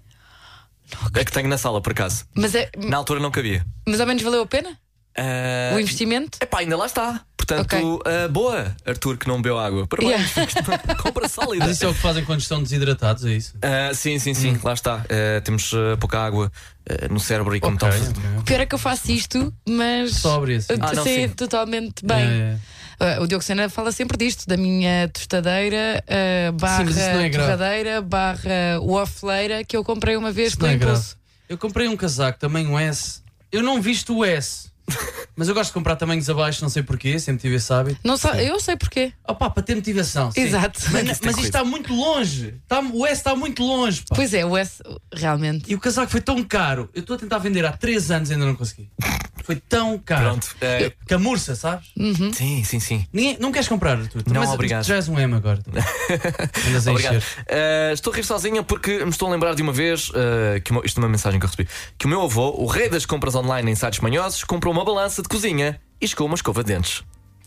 É 1.15 1.25
que 1.25 1.33
tenho 1.33 1.49
na 1.49 1.59
sala, 1.59 1.81
por 1.83 1.93
acaso. 1.93 2.25
Mas, 2.35 2.55
é, 2.55 2.71
Na 2.77 2.97
altura 2.97 3.21
não 3.21 3.31
cabia. 3.31 3.65
mas 3.87 4.01
ao 4.01 4.07
menos 4.07 4.23
valeu 4.23 4.43
a 4.43 4.47
pena? 4.47 4.79
Ah, 5.17 5.75
O 5.75 5.81
investimento? 5.81 6.39
Epá, 6.41 6.61
ainda 6.61 6.77
lá 6.77 6.87
está. 6.87 7.21
Portanto, 7.37 8.03
ah, 8.05 8.29
boa, 8.29 8.77
Arthur, 8.87 9.17
que 9.17 9.27
não 9.27 9.37
bebeu 9.37 9.59
água. 9.59 9.87
Parabéns. 9.87 10.33
Compra 11.03 11.29
sólida. 11.29 11.65
Mas 11.67 11.77
isso 11.77 11.85
é 11.87 11.89
o 11.89 11.95
que 11.95 12.01
fazem 12.01 12.25
quando 12.25 12.41
estão 12.41 12.63
desidratados, 12.63 13.25
é 13.25 13.33
isso? 13.33 13.55
Ah, 13.63 13.93
sim, 13.95 14.19
sim, 14.19 14.35
sim, 14.35 14.59
lá 14.63 14.75
está. 14.75 15.05
Ah, 15.09 15.41
temos 15.43 15.73
ah, 15.75 15.97
pouca 15.99 16.21
água 16.21 16.53
ah, 16.89 17.09
no 17.11 17.19
cérebro 17.19 17.57
e 17.57 17.61
como 17.61 17.77
tal. 17.79 17.89
ok. 17.89 18.01
O 18.39 18.43
pior 18.45 18.61
é 18.61 18.67
que 18.67 18.75
eu 18.75 18.79
faço 18.79 19.11
isto, 19.11 19.53
mas. 19.67 20.15
Sóbrio, 20.17 20.59
assim. 20.59 20.75
Ah, 20.81 20.93
não, 20.93 21.03
sim. 21.03 21.29
totalmente 21.31 22.05
bem. 22.05 22.19
É, 22.19 22.31
é. 22.31 22.59
Uh, 23.01 23.23
o 23.23 23.27
Diogo 23.29 23.45
Sena 23.45 23.69
fala 23.69 23.93
sempre 23.93 24.17
disto, 24.17 24.47
da 24.47 24.57
minha 24.57 25.09
tostadeira, 25.09 26.03
uh, 26.05 26.53
barra 26.53 26.85
não 26.85 27.21
é 27.21 27.31
torradeira, 27.31 28.03
barra 28.03 28.81
waffleira, 28.83 29.63
que 29.65 29.77
eu 29.77 29.85
comprei 29.85 30.17
uma 30.17 30.33
vez 30.33 30.53
Isso 30.53 30.61
não 30.61 30.69
é 30.69 30.75
impulso. 30.75 31.17
Eu 31.49 31.57
comprei 31.57 31.89
um 31.89 31.97
casaco, 31.97 32.39
tamanho 32.39 32.79
S. 32.79 33.21
Eu 33.53 33.63
não 33.63 33.81
visto 33.81 34.17
o 34.17 34.25
S. 34.25 34.69
Mas 35.37 35.49
eu 35.49 35.55
gosto 35.55 35.71
de 35.71 35.75
comprar 35.75 35.97
tamanhos 35.97 36.29
abaixo, 36.29 36.63
não 36.63 36.69
sei 36.69 36.83
porquê, 36.83 37.19
sempre 37.19 37.43
tive 37.43 37.57
esse 37.57 37.73
hábito. 37.73 38.01
Não 38.03 38.17
eu 38.39 38.59
sei 38.59 38.77
porquê. 38.77 39.13
Opa, 39.27 39.49
para 39.49 39.63
ter 39.63 39.75
motivação. 39.75 40.33
sim. 40.33 40.41
Exato. 40.41 40.81
Mas, 40.91 41.21
mas 41.21 41.37
isto 41.37 41.41
está 41.41 41.65
muito 41.65 41.95
longe. 41.95 42.55
Está- 42.63 42.81
o 42.81 43.07
S 43.07 43.15
está 43.15 43.37
muito 43.37 43.63
longe, 43.63 44.03
pá. 44.09 44.17
Pois 44.17 44.35
é, 44.35 44.45
o 44.45 44.57
S, 44.57 44.83
realmente. 45.13 45.71
E 45.71 45.75
o 45.75 45.81
casaco 45.81 46.11
foi 46.11 46.21
tão 46.21 46.43
caro. 46.43 46.91
Eu 46.95 47.01
estou 47.01 47.17
a 47.17 47.19
tentar 47.19 47.39
vender 47.39 47.65
há 47.65 47.73
3 47.73 48.11
anos 48.11 48.31
e 48.31 48.33
ainda 48.33 48.47
não 48.47 48.57
consegui. 48.57 48.91
Foi 49.49 49.57
tão 49.57 49.97
caro. 49.99 50.25
Pronto. 50.27 50.55
ah, 50.61 50.93
Camurça, 51.07 51.57
sabes? 51.57 51.87
sim, 52.35 52.63
sim, 52.65 52.79
sim. 52.79 53.07
Ninguém, 53.11 53.39
não 53.41 53.51
queres 53.51 53.67
comprar, 53.67 53.97
tu? 54.07 54.23
Tu 54.23 54.31
Não, 54.35 54.43
mas- 54.43 54.51
obrigado. 54.51 54.85
Já 54.85 54.97
és 54.97 55.09
um 55.09 55.19
M 55.19 55.35
agora. 55.35 55.59
Andas 56.69 56.87
a 56.87 56.91
Obrigado. 56.91 57.17
Uh, 57.17 57.93
estou 57.95 58.13
a 58.13 58.17
rir 58.17 58.25
sozinha 58.25 58.63
porque 58.63 59.03
me 59.05 59.09
estou 59.11 59.27
a 59.27 59.33
lembrar 59.33 59.55
de 59.55 59.63
uma 59.63 59.73
vez, 59.73 60.11
uh, 60.11 60.61
que 60.63 60.71
meu- 60.71 60.83
isto 60.85 60.99
é 61.01 61.03
uma 61.03 61.09
mensagem 61.09 61.41
que 61.41 61.47
eu 61.47 61.51
recebi, 61.51 61.67
que 61.97 62.05
o 62.05 62.09
meu 62.11 62.21
avô, 62.21 62.51
o 62.59 62.67
rei 62.67 62.91
das 62.91 63.07
compras 63.07 63.35
online 63.35 63.71
em 63.71 63.75
sites 63.75 64.01
manhosos, 64.01 64.45
comprou 64.45 64.71
uma 64.71 64.85
balança 64.85 65.23
de 65.23 65.29
cozinha 65.31 65.81
e 65.99 66.07
chegou 66.07 66.27
uma 66.27 66.35
escova 66.37 66.63
de 66.63 66.75
dentes. 66.75 67.03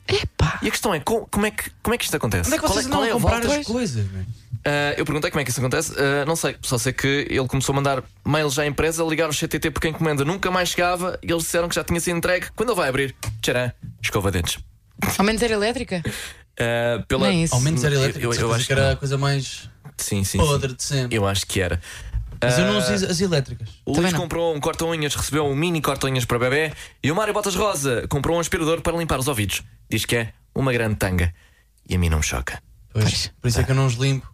Epá! 0.07 0.57
E 0.63 0.67
a 0.69 0.71
questão 0.71 0.95
é, 0.95 0.99
co- 0.99 1.27
como 1.29 1.45
é 1.45 1.51
que, 1.51 1.69
como 1.83 1.93
é 1.93 1.99
que 1.99 2.03
isto 2.05 2.17
acontece? 2.17 2.47
Onde 2.47 2.55
é 2.55 2.59
que 2.59 2.65
Qual 2.65 2.73
vocês 2.73 2.87
qual 2.87 3.03
a 3.03 3.05
a 3.05 3.11
comprar 3.11 3.41
volta? 3.41 3.59
as 3.59 3.67
coisas? 3.67 4.11
man? 4.11 4.25
Uh, 4.65 4.93
eu 4.95 5.05
perguntei 5.05 5.31
como 5.31 5.41
é 5.41 5.43
que 5.43 5.49
isso 5.49 5.59
acontece, 5.59 5.91
uh, 5.93 6.25
não 6.27 6.35
sei, 6.35 6.55
só 6.61 6.77
sei 6.77 6.93
que 6.93 7.07
ele 7.29 7.47
começou 7.47 7.73
a 7.73 7.75
mandar 7.77 8.03
mails 8.23 8.59
à 8.59 8.65
empresa, 8.65 9.03
ligar 9.03 9.27
o 9.27 9.33
CTT 9.33 9.71
porque 9.71 9.87
a 9.87 9.89
encomenda 9.89 10.23
nunca 10.23 10.51
mais 10.51 10.69
chegava 10.69 11.17
e 11.23 11.31
eles 11.31 11.43
disseram 11.43 11.67
que 11.67 11.73
já 11.75 11.83
tinha 11.83 11.99
sido 11.99 12.15
entregue. 12.17 12.47
Quando 12.55 12.69
ele 12.69 12.75
vai 12.77 12.87
abrir, 12.89 13.15
tcharam, 13.41 13.71
escova 14.03 14.31
de 14.31 14.37
dentes. 14.37 14.59
Ao 15.17 15.25
menos 15.25 15.41
era 15.41 15.53
elétrica? 15.53 16.03
Ah, 16.59 17.03
pela... 17.07 17.27
Nem 17.29 17.43
isso. 17.43 17.55
Ao 17.55 17.61
menos 17.61 17.83
era 17.83 17.95
elétrico. 17.95 18.25
eu- 18.27 18.33
Eu, 18.33 18.39
eu 18.41 18.53
acho 18.53 18.67
que 18.67 18.73
era 18.73 18.91
a 18.91 18.95
coisa 18.95 19.17
mais 19.17 19.67
Sim, 19.97 20.23
sim, 20.23 20.23
sim. 20.23 20.37
podre 20.37 20.73
de 20.75 20.83
sempre. 20.83 21.17
Eu 21.17 21.27
acho 21.27 21.45
que 21.47 21.59
era. 21.59 21.81
Mas 22.39 22.57
eu 22.59 22.65
não 22.65 22.77
uso 22.77 22.91
as 22.93 23.19
elétricas. 23.21 23.69
O 23.85 23.91
Também 23.93 24.01
Luís 24.03 24.13
não. 24.13 24.21
comprou 24.21 24.55
um 24.55 24.59
corta-unhas, 24.59 25.15
recebeu 25.15 25.45
um 25.45 25.55
mini 25.55 25.79
corta-unhas 25.81 26.25
para 26.25 26.37
bebê 26.39 26.71
e 27.03 27.11
o 27.11 27.15
Mário 27.15 27.33
Botas 27.33 27.55
Rosa 27.55 28.05
comprou 28.09 28.37
um 28.37 28.39
aspirador 28.39 28.81
para 28.81 28.95
limpar 28.97 29.19
os 29.19 29.27
ouvidos. 29.27 29.63
Diz 29.89 30.05
que 30.05 30.15
é 30.15 30.33
uma 30.53 30.71
grande 30.73 30.95
tanga. 30.97 31.33
E 31.87 31.95
a 31.95 31.99
mim 31.99 32.09
não 32.09 32.17
me 32.17 32.23
choca. 32.23 32.61
Pois, 32.93 33.03
Pois. 33.05 33.31
Por 33.41 33.47
isso 33.47 33.59
é 33.59 33.63
que 33.63 33.71
eu 33.71 33.75
não 33.75 33.85
os 33.85 33.93
limpo. 33.93 34.27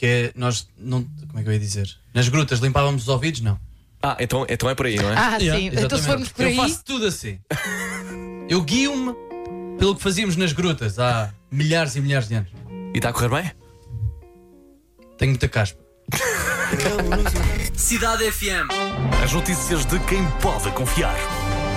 Que 0.00 0.06
é, 0.06 0.32
nós 0.34 0.66
não. 0.78 1.04
Como 1.28 1.40
é 1.40 1.42
que 1.42 1.48
eu 1.50 1.52
ia 1.52 1.58
dizer? 1.58 1.86
Nas 2.14 2.26
grutas 2.26 2.58
limpávamos 2.60 3.02
os 3.02 3.08
ouvidos? 3.08 3.42
Não. 3.42 3.60
Ah, 4.02 4.16
então, 4.18 4.46
então 4.48 4.70
é 4.70 4.74
por 4.74 4.86
aí, 4.86 4.96
não 4.96 5.10
é? 5.10 5.14
Ah, 5.14 5.36
Yeah, 5.38 5.60
sim. 5.60 5.66
Então 5.66 5.98
se 5.98 6.06
exatamente. 6.06 6.06
formos 6.06 6.28
por 6.30 6.42
eu 6.42 6.48
aí. 6.48 6.56
faço 6.56 6.82
tudo 6.86 7.04
assim. 7.06 7.38
eu 8.48 8.62
guio-me 8.62 9.14
pelo 9.78 9.94
que 9.94 10.02
fazíamos 10.02 10.36
nas 10.36 10.54
grutas 10.54 10.98
há 10.98 11.30
milhares 11.52 11.96
e 11.96 12.00
milhares 12.00 12.28
de 12.28 12.34
anos. 12.34 12.48
E 12.94 12.96
está 12.96 13.10
a 13.10 13.12
correr 13.12 13.28
bem? 13.28 13.52
Tenho 15.18 15.32
muita 15.32 15.48
caspa. 15.48 15.78
Cidade 17.76 18.32
FM. 18.32 18.70
As 19.22 19.32
notícias 19.34 19.84
de 19.84 19.98
quem 20.00 20.26
pode 20.40 20.70
confiar. 20.70 21.14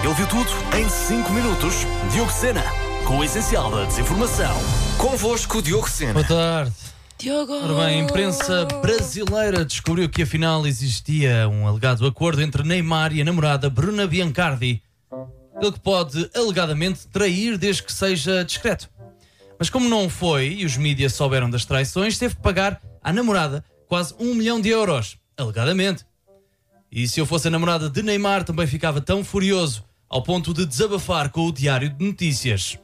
Ele 0.02 0.14
viu 0.14 0.28
tudo 0.28 0.50
em 0.78 0.88
5 0.88 1.30
minutos. 1.34 1.74
Diogo 2.14 2.32
Sena, 2.32 2.64
com 3.06 3.18
o 3.18 3.24
essencial 3.26 3.70
da 3.70 3.84
desinformação. 3.84 4.56
Convosco, 4.98 5.62
Diogo 5.62 5.90
Sena. 5.90 6.14
Boa 6.14 6.26
tarde. 6.26 6.72
Diogo! 7.24 7.54
Ora 7.54 7.86
bem, 7.86 8.02
a 8.02 8.04
imprensa 8.04 8.66
brasileira 8.82 9.64
descobriu 9.64 10.10
que 10.10 10.24
afinal 10.24 10.68
existia 10.68 11.48
um 11.48 11.66
alegado 11.66 12.06
acordo 12.06 12.42
entre 12.42 12.64
Neymar 12.64 13.16
e 13.16 13.22
a 13.22 13.24
namorada 13.24 13.70
Bruna 13.70 14.06
Biancardi. 14.06 14.84
Ele 15.56 15.72
que 15.72 15.80
pode 15.80 16.30
alegadamente 16.36 17.08
trair 17.08 17.58
desde 17.58 17.82
que 17.82 17.94
seja 17.94 18.44
discreto. 18.44 18.90
Mas 19.58 19.70
como 19.70 19.88
não 19.88 20.10
foi 20.10 20.50
e 20.50 20.66
os 20.66 20.76
mídias 20.76 21.14
souberam 21.14 21.50
das 21.50 21.64
traições, 21.64 22.18
teve 22.18 22.36
que 22.36 22.42
pagar 22.42 22.82
à 23.02 23.14
namorada 23.14 23.64
quase 23.88 24.14
um 24.20 24.36
milhão 24.36 24.60
de 24.60 24.68
euros, 24.68 25.18
alegadamente. 25.38 26.06
E 26.92 27.08
se 27.08 27.22
eu 27.22 27.26
fosse 27.26 27.48
a 27.48 27.52
namorada 27.52 27.90
de 27.90 28.04
Neymar, 28.04 28.44
também 28.44 28.68
ficava 28.68 29.00
tão 29.00 29.24
furioso 29.24 29.86
ao 30.10 30.22
ponto 30.22 30.54
de 30.54 30.66
desabafar 30.66 31.30
com 31.30 31.46
o 31.46 31.54
Diário 31.54 31.90
de 31.90 32.06
Notícias. 32.06 32.78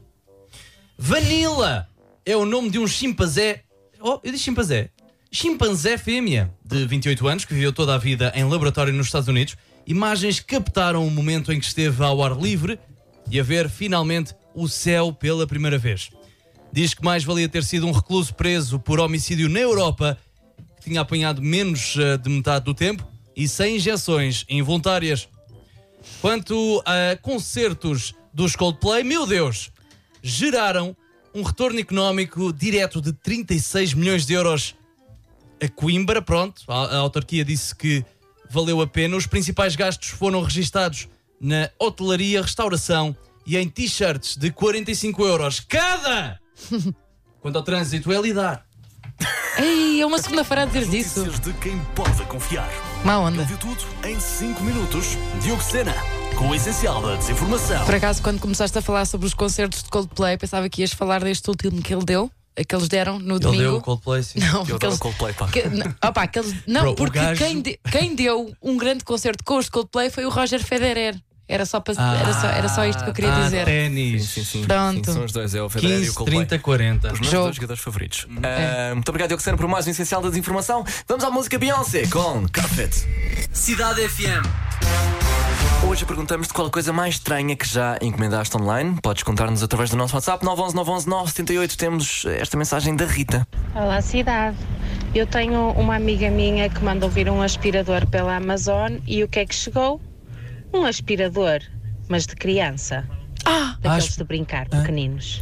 Vanilla 0.97 1.89
é 2.25 2.37
o 2.37 2.45
nome 2.45 2.69
de 2.69 2.79
um 2.79 2.87
chimpanzé. 2.87 3.65
Oh, 4.01 4.19
eu 4.23 4.31
disse 4.31 4.45
chimpanzé. 4.45 4.89
Chimpanzé 5.31 5.97
fêmea, 5.97 6.53
de 6.63 6.85
28 6.85 7.27
anos, 7.27 7.45
que 7.45 7.53
viveu 7.53 7.73
toda 7.73 7.93
a 7.93 7.97
vida 7.97 8.31
em 8.33 8.43
laboratório 8.45 8.93
nos 8.93 9.07
Estados 9.07 9.27
Unidos. 9.27 9.57
Imagens 9.85 10.39
captaram 10.39 11.05
o 11.05 11.11
momento 11.11 11.51
em 11.51 11.59
que 11.59 11.65
esteve 11.65 12.01
ao 12.03 12.23
ar 12.23 12.37
livre 12.37 12.79
e 13.29 13.39
a 13.39 13.43
ver 13.43 13.69
finalmente 13.69 14.33
o 14.55 14.67
céu 14.67 15.11
pela 15.11 15.45
primeira 15.45 15.77
vez. 15.77 16.09
Diz 16.71 16.93
que 16.93 17.03
mais 17.03 17.23
valia 17.23 17.49
ter 17.49 17.63
sido 17.63 17.87
um 17.87 17.91
recluso 17.91 18.33
preso 18.33 18.79
por 18.79 18.99
homicídio 18.99 19.49
na 19.49 19.59
Europa, 19.59 20.17
que 20.77 20.89
tinha 20.89 21.01
apanhado 21.01 21.41
menos 21.41 21.95
eh, 21.97 22.17
de 22.17 22.29
metade 22.29 22.65
do 22.65 22.73
tempo 22.73 23.05
e 23.35 23.47
sem 23.47 23.75
injeções 23.75 24.45
involuntárias. 24.47 25.27
Quanto 26.21 26.81
a 26.85 27.17
concertos 27.21 28.13
dos 28.33 28.55
Coldplay, 28.55 29.03
meu 29.03 29.27
Deus, 29.27 29.71
geraram 30.23 30.95
um 31.33 31.43
retorno 31.43 31.79
económico 31.79 32.51
direto 32.51 33.01
de 33.01 33.13
36 33.13 33.93
milhões 33.93 34.25
de 34.25 34.33
euros 34.33 34.75
a 35.61 35.67
Coimbra. 35.67 36.21
Pronto, 36.21 36.63
a, 36.67 36.95
a 36.95 36.97
autarquia 36.97 37.43
disse 37.45 37.75
que 37.75 38.03
valeu 38.49 38.81
a 38.81 38.87
pena. 38.87 39.15
Os 39.15 39.27
principais 39.27 39.75
gastos 39.75 40.09
foram 40.09 40.41
registados 40.41 41.07
na 41.39 41.69
hotelaria, 41.79 42.41
restauração 42.41 43.15
e 43.45 43.57
em 43.57 43.69
t-shirts 43.69 44.35
de 44.35 44.51
45 44.51 45.25
euros 45.25 45.59
cada. 45.59 46.39
Quanto 47.41 47.55
ao 47.55 47.63
trânsito, 47.63 48.11
é 48.11 48.21
lidar. 48.21 48.65
Ei, 49.57 50.01
é 50.01 50.05
uma 50.05 50.17
segunda-feira 50.19 50.63
a 50.63 50.65
dizer 50.65 50.93
isso. 50.93 51.25
De 51.41 51.53
quem 51.53 51.79
pode 51.95 52.23
confiar. 52.25 52.69
Má 53.03 53.19
onda. 53.19 53.43
viu 53.43 53.57
tudo 53.57 53.83
em 54.05 54.19
5 54.19 54.61
minutos. 54.63 55.17
Diogo 55.41 55.61
Sena, 55.61 55.93
com 56.39 56.47
o 56.49 56.55
essencial 56.55 57.01
da 57.01 57.15
desinformação. 57.17 57.85
Por 57.85 57.95
acaso, 57.95 58.21
quando 58.21 58.39
começaste 58.39 58.77
a 58.77 58.81
falar 58.81 59.05
sobre 59.05 59.27
os 59.27 59.33
concertos 59.33 59.83
de 59.83 59.89
Coldplay, 59.89 60.37
pensava 60.37 60.69
que 60.69 60.81
ias 60.81 60.93
falar 60.93 61.21
deste 61.21 61.49
último 61.49 61.81
que 61.81 61.93
ele 61.93 62.05
deu, 62.05 62.31
que 62.67 62.73
eles 62.75 62.87
deram 62.87 63.19
no 63.19 63.33
Ele 63.35 63.39
domingo. 63.39 63.63
deu 63.63 63.75
o 63.75 63.81
Coldplay, 63.81 64.23
sim. 64.23 64.39
Não, 64.39 64.65
Eu 64.67 64.79
eles, 64.81 64.97
Coldplay, 64.99 65.33
pá. 65.33 65.47
que, 65.47 65.67
não, 65.67 65.93
opa, 66.03 66.23
aqueles, 66.23 66.55
não 66.65 66.81
Bro, 66.81 66.91
o 66.91 66.95
porque 66.95 67.19
gajo- 67.19 67.43
quem, 67.43 67.61
de- 67.61 67.77
quem 67.91 68.15
deu 68.15 68.53
um 68.61 68.77
grande 68.77 69.03
concerto 69.03 69.43
com 69.43 69.57
os 69.57 69.65
de 69.65 69.71
Coldplay 69.71 70.09
foi 70.09 70.25
o 70.25 70.29
Roger 70.29 70.63
Federer. 70.63 71.15
Era 71.45 71.65
só, 71.65 71.79
para, 71.81 71.95
Ah, 71.97 72.15
era 72.15 72.33
só, 72.33 72.47
era 72.47 72.69
só 72.69 72.85
isto 72.85 73.03
que 73.03 73.09
eu 73.09 73.13
queria 73.13 73.35
ah, 73.35 73.43
dizer. 73.43 73.65
Ténis. 73.65 74.29
Sim, 74.29 74.43
sim. 74.45 74.65
Pronto. 74.65 75.05
Sim, 75.07 75.13
são 75.13 75.25
os 75.25 75.31
dois, 75.31 75.53
é 75.55 75.61
o 75.61 75.67
Federer 75.67 75.95
e 75.97 76.01
o 76.01 76.03
15, 76.05 76.15
Coldplay. 76.15 76.45
30, 76.45 76.59
40. 76.63 77.13
Os 77.13 77.19
meus 77.19 77.31
Jogo. 77.31 77.43
dois 77.45 77.55
jogadores 77.55 77.83
favoritos. 77.83 78.27
Ah, 78.43 78.93
muito 78.93 79.09
obrigado, 79.09 79.29
Diogo 79.29 79.41
Sena, 79.43 79.57
por 79.57 79.67
mais 79.67 79.87
um 79.87 79.89
essencial 79.89 80.21
da 80.21 80.29
desinformação. 80.29 80.85
Vamos 81.07 81.23
à 81.25 81.29
música 81.31 81.57
Beyoncé 81.57 82.05
com 82.07 82.47
Carpet. 82.49 82.93
Cidade 83.51 84.07
FM. 84.07 85.18
Hoje 85.87 86.05
perguntamos 86.05 86.47
de 86.47 86.53
qual 86.53 86.67
a 86.67 86.69
coisa 86.69 86.93
mais 86.93 87.15
estranha 87.15 87.55
que 87.55 87.67
já 87.67 87.97
encomendaste 88.01 88.55
online. 88.55 88.97
Podes 89.01 89.23
contar-nos 89.23 89.63
através 89.63 89.89
do 89.89 89.97
nosso 89.97 90.15
WhatsApp 90.15 90.43
911 90.43 90.75
911 90.75 91.09
978. 91.09 91.77
Temos 91.77 92.25
esta 92.25 92.57
mensagem 92.57 92.95
da 92.95 93.05
Rita. 93.05 93.47
Olá, 93.73 94.01
cidade. 94.01 94.57
Eu 95.15 95.25
tenho 95.25 95.71
uma 95.71 95.95
amiga 95.95 96.29
minha 96.29 96.69
que 96.69 96.83
mandou 96.83 97.09
vir 97.09 97.29
um 97.29 97.41
aspirador 97.41 98.05
pela 98.07 98.35
Amazon 98.35 98.97
e 99.07 99.23
o 99.23 99.27
que 99.27 99.39
é 99.39 99.45
que 99.45 99.55
chegou? 99.55 99.99
Um 100.73 100.85
aspirador, 100.85 101.59
mas 102.07 102.25
de 102.27 102.35
criança. 102.35 103.07
Ah, 103.45 103.75
Daqueles 103.81 104.15
de 104.15 104.23
brincar, 104.23 104.69
pequeninos. 104.69 105.41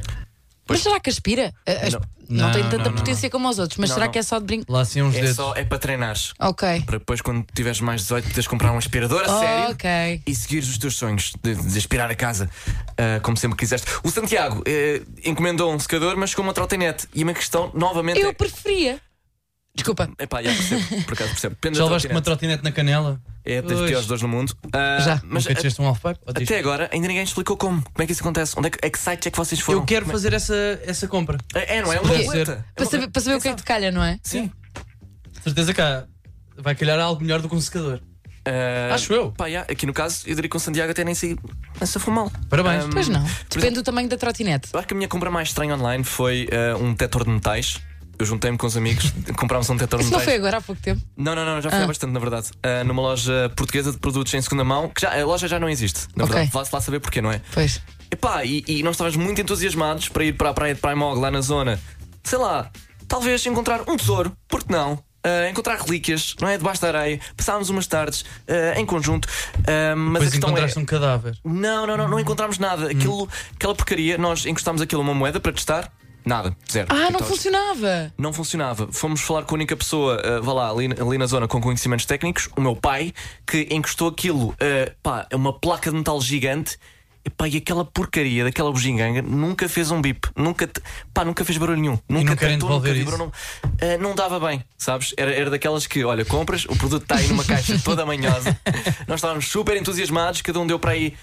Mas 0.69 0.81
será 0.81 1.00
que 1.00 1.09
aspira? 1.09 1.53
As- 1.65 1.93
não, 2.29 2.47
Não, 2.47 2.51
tem 2.51 2.62
tanta 2.63 2.77
não, 2.77 2.83
não. 2.86 2.93
potência 2.93 3.29
como 3.29 3.47
os 3.47 3.57
outros, 3.57 3.77
mas 3.77 3.89
Não, 3.89 3.93
será 3.95 4.05
não. 4.07 4.12
que 4.12 4.19
é 4.19 4.24
só 4.24 4.38
de 4.38 4.45
brincar? 4.45 4.65
Lá 4.74 4.83
sim 4.83 5.01
uns 5.01 5.15
É, 5.15 5.21
dedos. 5.21 5.38
só, 5.38 5.55
é 5.55 5.63
para 5.63 5.77
treinares. 5.79 6.33
Ok. 6.39 6.81
Para 6.86 6.97
depois, 7.00 7.21
quando 7.21 7.45
tiveres 7.55 7.79
mais 7.79 8.01
18, 8.01 8.25
poderes 8.25 8.47
comprar 8.47 8.74
um 8.74 8.77
aspirador 8.77 9.21
a 9.25 9.39
sério. 9.39 9.71
Ok. 9.71 10.21
E 10.27 10.36
seguires 10.36 10.67
os 10.67 10.77
teus 10.77 10.95
sonhos 10.95 11.31
de, 11.41 11.55
de 11.55 11.77
aspirar 11.77 12.12
a 12.12 12.15
casa 12.15 12.50
ah, 12.97 13.19
como 13.21 13.38
sempre 13.38 13.57
quiseste. 13.57 13.88
O 14.03 14.09
Santiago 14.09 14.62
eh, 14.65 15.01
encomendou 15.24 15.74
um 15.74 15.79
secador, 15.79 16.17
mas 16.17 16.36
com 16.36 16.41
uma 16.41 16.53
trotinete. 16.53 17.07
E 17.15 17.24
uma 17.24 17.33
questão, 17.33 17.71
novamente. 17.74 18.19
Eu 18.19 18.29
é... 18.29 18.33
preferia. 18.33 19.00
Desculpa. 19.77 20.10
Epá, 20.19 20.41
já 20.43 20.50
percebo, 20.53 21.03
por 21.05 21.13
acaso 21.13 21.29
percebo. 21.29 21.55
Depende 21.55 21.77
Já 21.77 21.84
da 21.84 21.89
levaste 21.89 22.07
com 22.10 22.13
uma 22.15 22.22
trotinete. 22.22 22.62
trotinete 22.62 22.63
na 22.63 22.72
canela? 22.72 23.22
É 23.46 23.62
das 23.62 23.77
Pois. 23.77 23.89
piores 23.89 24.07
dores 24.07 24.22
no 24.24 24.27
mundo. 24.27 24.53
Ah, 24.74 24.98
Já. 25.00 25.22
Mas 25.24 25.43
Nunca 25.46 25.53
desceste 25.53 25.81
um 25.81 25.86
halfpipe? 25.88 26.19
Ou 26.25 26.34
disto? 26.34 26.51
até 26.51 26.60
agora 26.60 26.89
ainda 26.91 27.07
ninguém 27.07 27.24
explicou 27.24 27.55
como. 27.55 27.81
Como 27.84 28.03
é 28.03 28.05
que 28.05 28.12
isso 28.12 28.22
acontece? 28.22 28.55
Onde 28.57 28.67
é 28.67 28.72
que, 28.72 28.79
é 28.86 28.89
que 28.89 29.00
site 29.00 29.27
é 29.27 29.31
que 29.31 29.38
vocês 29.38 29.62
foram? 29.62 29.79
Eu 29.81 29.86
quero 29.86 30.05
Como 30.05 30.13
fazer 30.17 30.34
essa, 30.34 30.55
essa 30.84 31.07
compra. 31.07 31.38
É, 31.55 31.77
é, 31.77 31.81
não 31.81 31.93
é? 31.93 32.00
Uma 32.00 32.10
roleta. 32.10 32.31
ser. 32.31 32.50
É 32.50 32.55
Para 32.75 32.84
uma- 32.84 32.91
saber, 32.91 33.07
para 33.10 33.22
saber 33.22 33.36
o 33.38 33.41
que 33.41 33.48
é 33.48 33.51
que 33.51 33.57
te 33.57 33.63
calha, 33.63 33.91
não 33.91 34.03
é? 34.03 34.19
Sim. 34.24 34.51
De 35.38 35.43
certeza 35.43 35.74
que 35.74 35.81
há- 35.81 36.03
vai 36.57 36.74
calhar 36.75 37.00
algo 37.00 37.22
melhor 37.22 37.39
do 37.41 37.48
que 37.48 37.55
um 37.55 37.62
secador. 37.62 38.01
Ah, 38.46 38.93
Acho 38.96 39.13
eu. 39.13 39.31
Pá, 39.31 39.50
já, 39.50 39.62
aqui 39.62 39.86
no 39.86 39.93
caso, 39.93 40.24
eu 40.25 40.34
diria 40.34 40.50
que 40.50 40.55
o 40.57 40.60
Santiago 40.60 40.89
até 40.91 41.03
nem 41.03 41.13
se 41.13 41.27
nem 41.79 41.86
se 41.86 42.10
mal. 42.10 42.31
Parabéns. 42.50 42.86
Ah, 42.86 42.89
Pois 42.91 43.07
não. 43.10 43.24
Depende 43.50 43.75
do 43.75 43.84
tamanho 43.84 44.07
da 44.10 44.17
trotinete. 44.17 44.69
Eu 44.74 44.79
acho 44.79 44.88
que 44.88 44.93
a 44.93 44.98
minha 44.98 45.07
compra 45.10 45.29
mais 45.29 45.50
estranha 45.50 45.75
online 45.75 46.03
foi 46.03 46.48
ah, 46.51 46.77
um 46.77 46.91
detector 46.91 47.24
de 47.25 47.29
metais. 47.29 47.79
Eu 48.19 48.25
juntei-me 48.25 48.57
com 48.57 48.65
os 48.65 48.75
amigos, 48.75 49.13
comprámos 49.38 49.69
um 49.69 49.75
detector 49.75 50.00
de 50.00 50.05
Isso 50.05 50.12
não 50.12 50.19
metais. 50.19 50.33
foi 50.36 50.39
agora 50.45 50.57
há 50.57 50.62
pouco 50.62 50.81
tempo? 50.81 51.01
Não, 51.15 51.36
não, 51.36 51.45
não, 51.45 51.62
já 51.62 51.69
foi 51.69 51.79
há 51.79 51.83
Ah. 51.83 51.88
bastante, 51.88 52.12
na 52.13 52.19
verdade. 52.19 52.47
Ah, 52.63 52.83
numa 52.83 53.01
loja 53.01 53.51
portuguesa 53.55 53.91
de 53.91 53.97
produtos 54.00 54.33
em 54.33 54.41
segunda 54.41 54.63
mão, 54.63 54.89
que 54.89 55.01
já, 55.01 55.19
a 55.19 55.25
loja 55.25 55.47
já 55.47 55.59
não 55.59 55.69
existe, 55.69 56.07
na 56.15 56.24
Ok. 56.24 56.33
verdade. 56.36 56.51
Vá-se 56.53 56.74
lá 56.74 56.81
saber 56.81 57.00
porquê, 57.00 57.21
não 57.21 57.31
é? 57.31 57.41
Pois. 57.53 57.81
Epá, 58.09 58.43
e, 58.45 58.63
e 58.67 58.83
nós 58.83 58.95
estávamos 58.95 59.17
muito 59.17 59.39
entusiasmados 59.41 60.09
para 60.09 60.24
ir 60.24 60.33
para 60.33 60.50
a 60.50 60.53
praia 60.53 60.74
de 60.74 60.81
Primog, 60.81 61.19
lá 61.19 61.29
na 61.29 61.41
zona. 61.41 61.79
Sei 62.24 62.38
lá, 62.39 62.71
talvez 63.07 63.45
encontrar 63.45 63.81
um 63.88 63.95
tesouro, 63.97 64.31
porque 64.47 64.71
não? 64.71 64.97
Ah, 65.24 65.50
encontrar 65.50 65.77
relíquias, 65.79 66.36
não 66.39 66.47
é? 66.47 66.57
Debaixo 66.57 66.81
da 66.81 66.88
areia. 66.88 67.19
Passámos 67.36 67.69
umas 67.69 67.86
tardes 67.86 68.24
ah, 68.47 68.79
em 68.79 68.86
conjunto. 68.86 69.27
Ah, 69.67 69.93
mas 69.95 70.07
a 70.07 70.13
Depois 70.13 70.29
questão 70.31 70.50
é. 70.50 70.51
encontraste 70.53 70.79
um 70.79 70.86
cadáver. 70.86 71.38
Não, 71.43 71.86
não, 71.86 71.97
não, 71.97 72.07
não 72.07 72.19
encontramos 72.19 72.57
nada. 72.57 72.89
Aquilo, 72.89 73.27
Aquela 73.55 73.75
porcaria, 73.75 74.17
nós 74.17 74.45
encostámos 74.45 74.81
aquilo 74.81 75.01
a 75.01 75.03
uma 75.03 75.13
moeda 75.13 75.39
para 75.39 75.51
testar. 75.51 75.91
Nada, 76.27 76.55
zero. 76.69 76.88
Ah, 76.89 77.10
não 77.10 77.19
funcionava. 77.22 78.13
não 78.17 78.34
funcionava. 78.34 78.89
Fomos 78.91 79.22
falar 79.22 79.43
com 79.43 79.55
a 79.55 79.57
única 79.57 79.77
pessoa, 79.77 80.22
uh, 80.22 80.43
vá 80.43 80.51
lá, 80.51 80.69
ali, 80.69 80.89
ali 81.00 81.17
na 81.17 81.25
zona 81.25 81.48
com 81.48 81.62
conhecimentos 81.62 82.05
técnicos, 82.05 82.50
o 82.57 82.62
meu 82.62 82.75
pai, 82.75 83.13
que 83.46 83.67
encostou 83.72 84.10
aquilo, 84.10 84.50
uh, 84.50 84.55
pá, 85.01 85.25
é 85.29 85.36
uma 85.36 85.57
placa 85.57 85.89
de 85.89 85.96
metal 85.96 86.19
gigante. 86.22 86.77
E, 87.24 87.29
pá, 87.29 87.46
e 87.48 87.57
aquela 87.57 87.84
porcaria 87.84 88.46
daquela 88.46 88.72
bugiganga 88.72 89.22
nunca 89.22 89.67
fez 89.67 89.91
um 89.91 90.01
bip, 90.01 90.29
nunca, 90.34 90.65
te- 90.65 90.81
pá, 91.13 91.25
nunca 91.25 91.43
fez 91.43 91.57
barulho 91.57 91.77
nenhum, 91.81 92.00
nunca 92.07 92.38
tentou, 92.38 92.69
nunca 92.69 92.93
vibrou, 92.93 93.17
não, 93.17 93.27
uh, 93.27 94.01
não 94.01 94.15
dava 94.15 94.39
bem, 94.39 94.63
sabes? 94.77 95.13
Era, 95.17 95.34
era 95.34 95.50
daquelas 95.50 95.86
que, 95.86 96.05
olha, 96.05 96.24
compras, 96.24 96.63
o 96.63 96.75
produto 96.77 97.03
está 97.03 97.15
aí 97.15 97.27
numa 97.27 97.43
caixa 97.43 97.77
toda 97.84 98.05
manhosa, 98.05 98.57
nós 99.07 99.17
estávamos 99.17 99.46
super 99.50 99.75
entusiasmados, 99.75 100.41
cada 100.41 100.57
um 100.57 100.65
deu 100.65 100.79
para 100.79 100.91
aí 100.91 101.15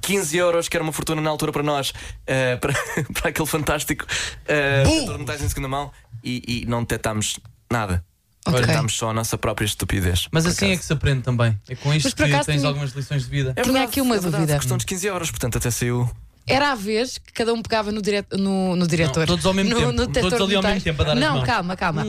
15 0.00 0.36
euros, 0.36 0.68
que 0.68 0.76
era 0.76 0.84
uma 0.84 0.92
fortuna 0.92 1.20
na 1.20 1.30
altura 1.30 1.52
para 1.52 1.62
nós, 1.62 1.90
uh, 1.90 2.58
para, 2.60 2.72
para 3.14 3.30
aquele 3.30 3.46
fantástico 3.46 4.04
uh, 4.04 5.12
de 5.12 5.18
metais 5.18 5.42
em 5.42 5.48
segunda 5.48 5.68
mão, 5.68 5.90
e, 6.22 6.62
e 6.62 6.66
não 6.66 6.80
detectámos 6.80 7.38
nada. 7.70 8.04
Ok. 8.46 8.60
Detectámos 8.60 8.96
só 8.96 9.10
a 9.10 9.12
nossa 9.12 9.36
própria 9.36 9.66
estupidez. 9.66 10.28
Mas 10.32 10.46
assim 10.46 10.66
é 10.66 10.68
acaso. 10.68 10.80
que 10.80 10.86
se 10.86 10.92
aprende 10.92 11.22
também. 11.22 11.58
É 11.68 11.74
com 11.74 11.92
isto 11.92 12.08
que 12.14 12.22
tens 12.22 12.46
tinha- 12.46 12.66
algumas 12.66 12.92
lições 12.92 13.24
de 13.24 13.28
vida. 13.30 13.50
É 13.50 13.62
Tinha 13.62 13.64
verdade, 13.64 13.84
aqui 13.90 14.00
uma 14.00 14.16
é 14.16 14.18
verdade, 14.20 14.42
dúvida. 14.42 14.58
Custou-nos 14.58 14.84
15 14.84 15.06
euros, 15.06 15.30
portanto 15.30 15.58
até 15.58 15.70
saiu. 15.70 16.10
Era 16.46 16.72
a 16.72 16.74
vez 16.74 17.18
que 17.18 17.32
cada 17.32 17.52
um 17.52 17.60
pegava 17.60 17.92
no, 17.92 18.00
dire... 18.00 18.24
no, 18.32 18.74
no 18.74 18.86
diretor. 18.86 19.20
Não, 19.20 19.26
todos 19.26 19.44
ao 19.44 19.52
mesmo 19.52 19.70
no, 19.70 19.76
tempo. 19.78 19.92
No 19.92 20.06
Todos 20.08 20.32
ali 20.40 20.48
de 20.48 20.56
ao 20.56 20.62
mesmo 20.62 20.80
tempo 20.80 21.02
a 21.02 21.04
dar 21.04 21.12
as 21.12 21.18
Não, 21.18 21.34
mãos. 21.36 21.44
calma, 21.46 21.76
calma. 21.76 22.04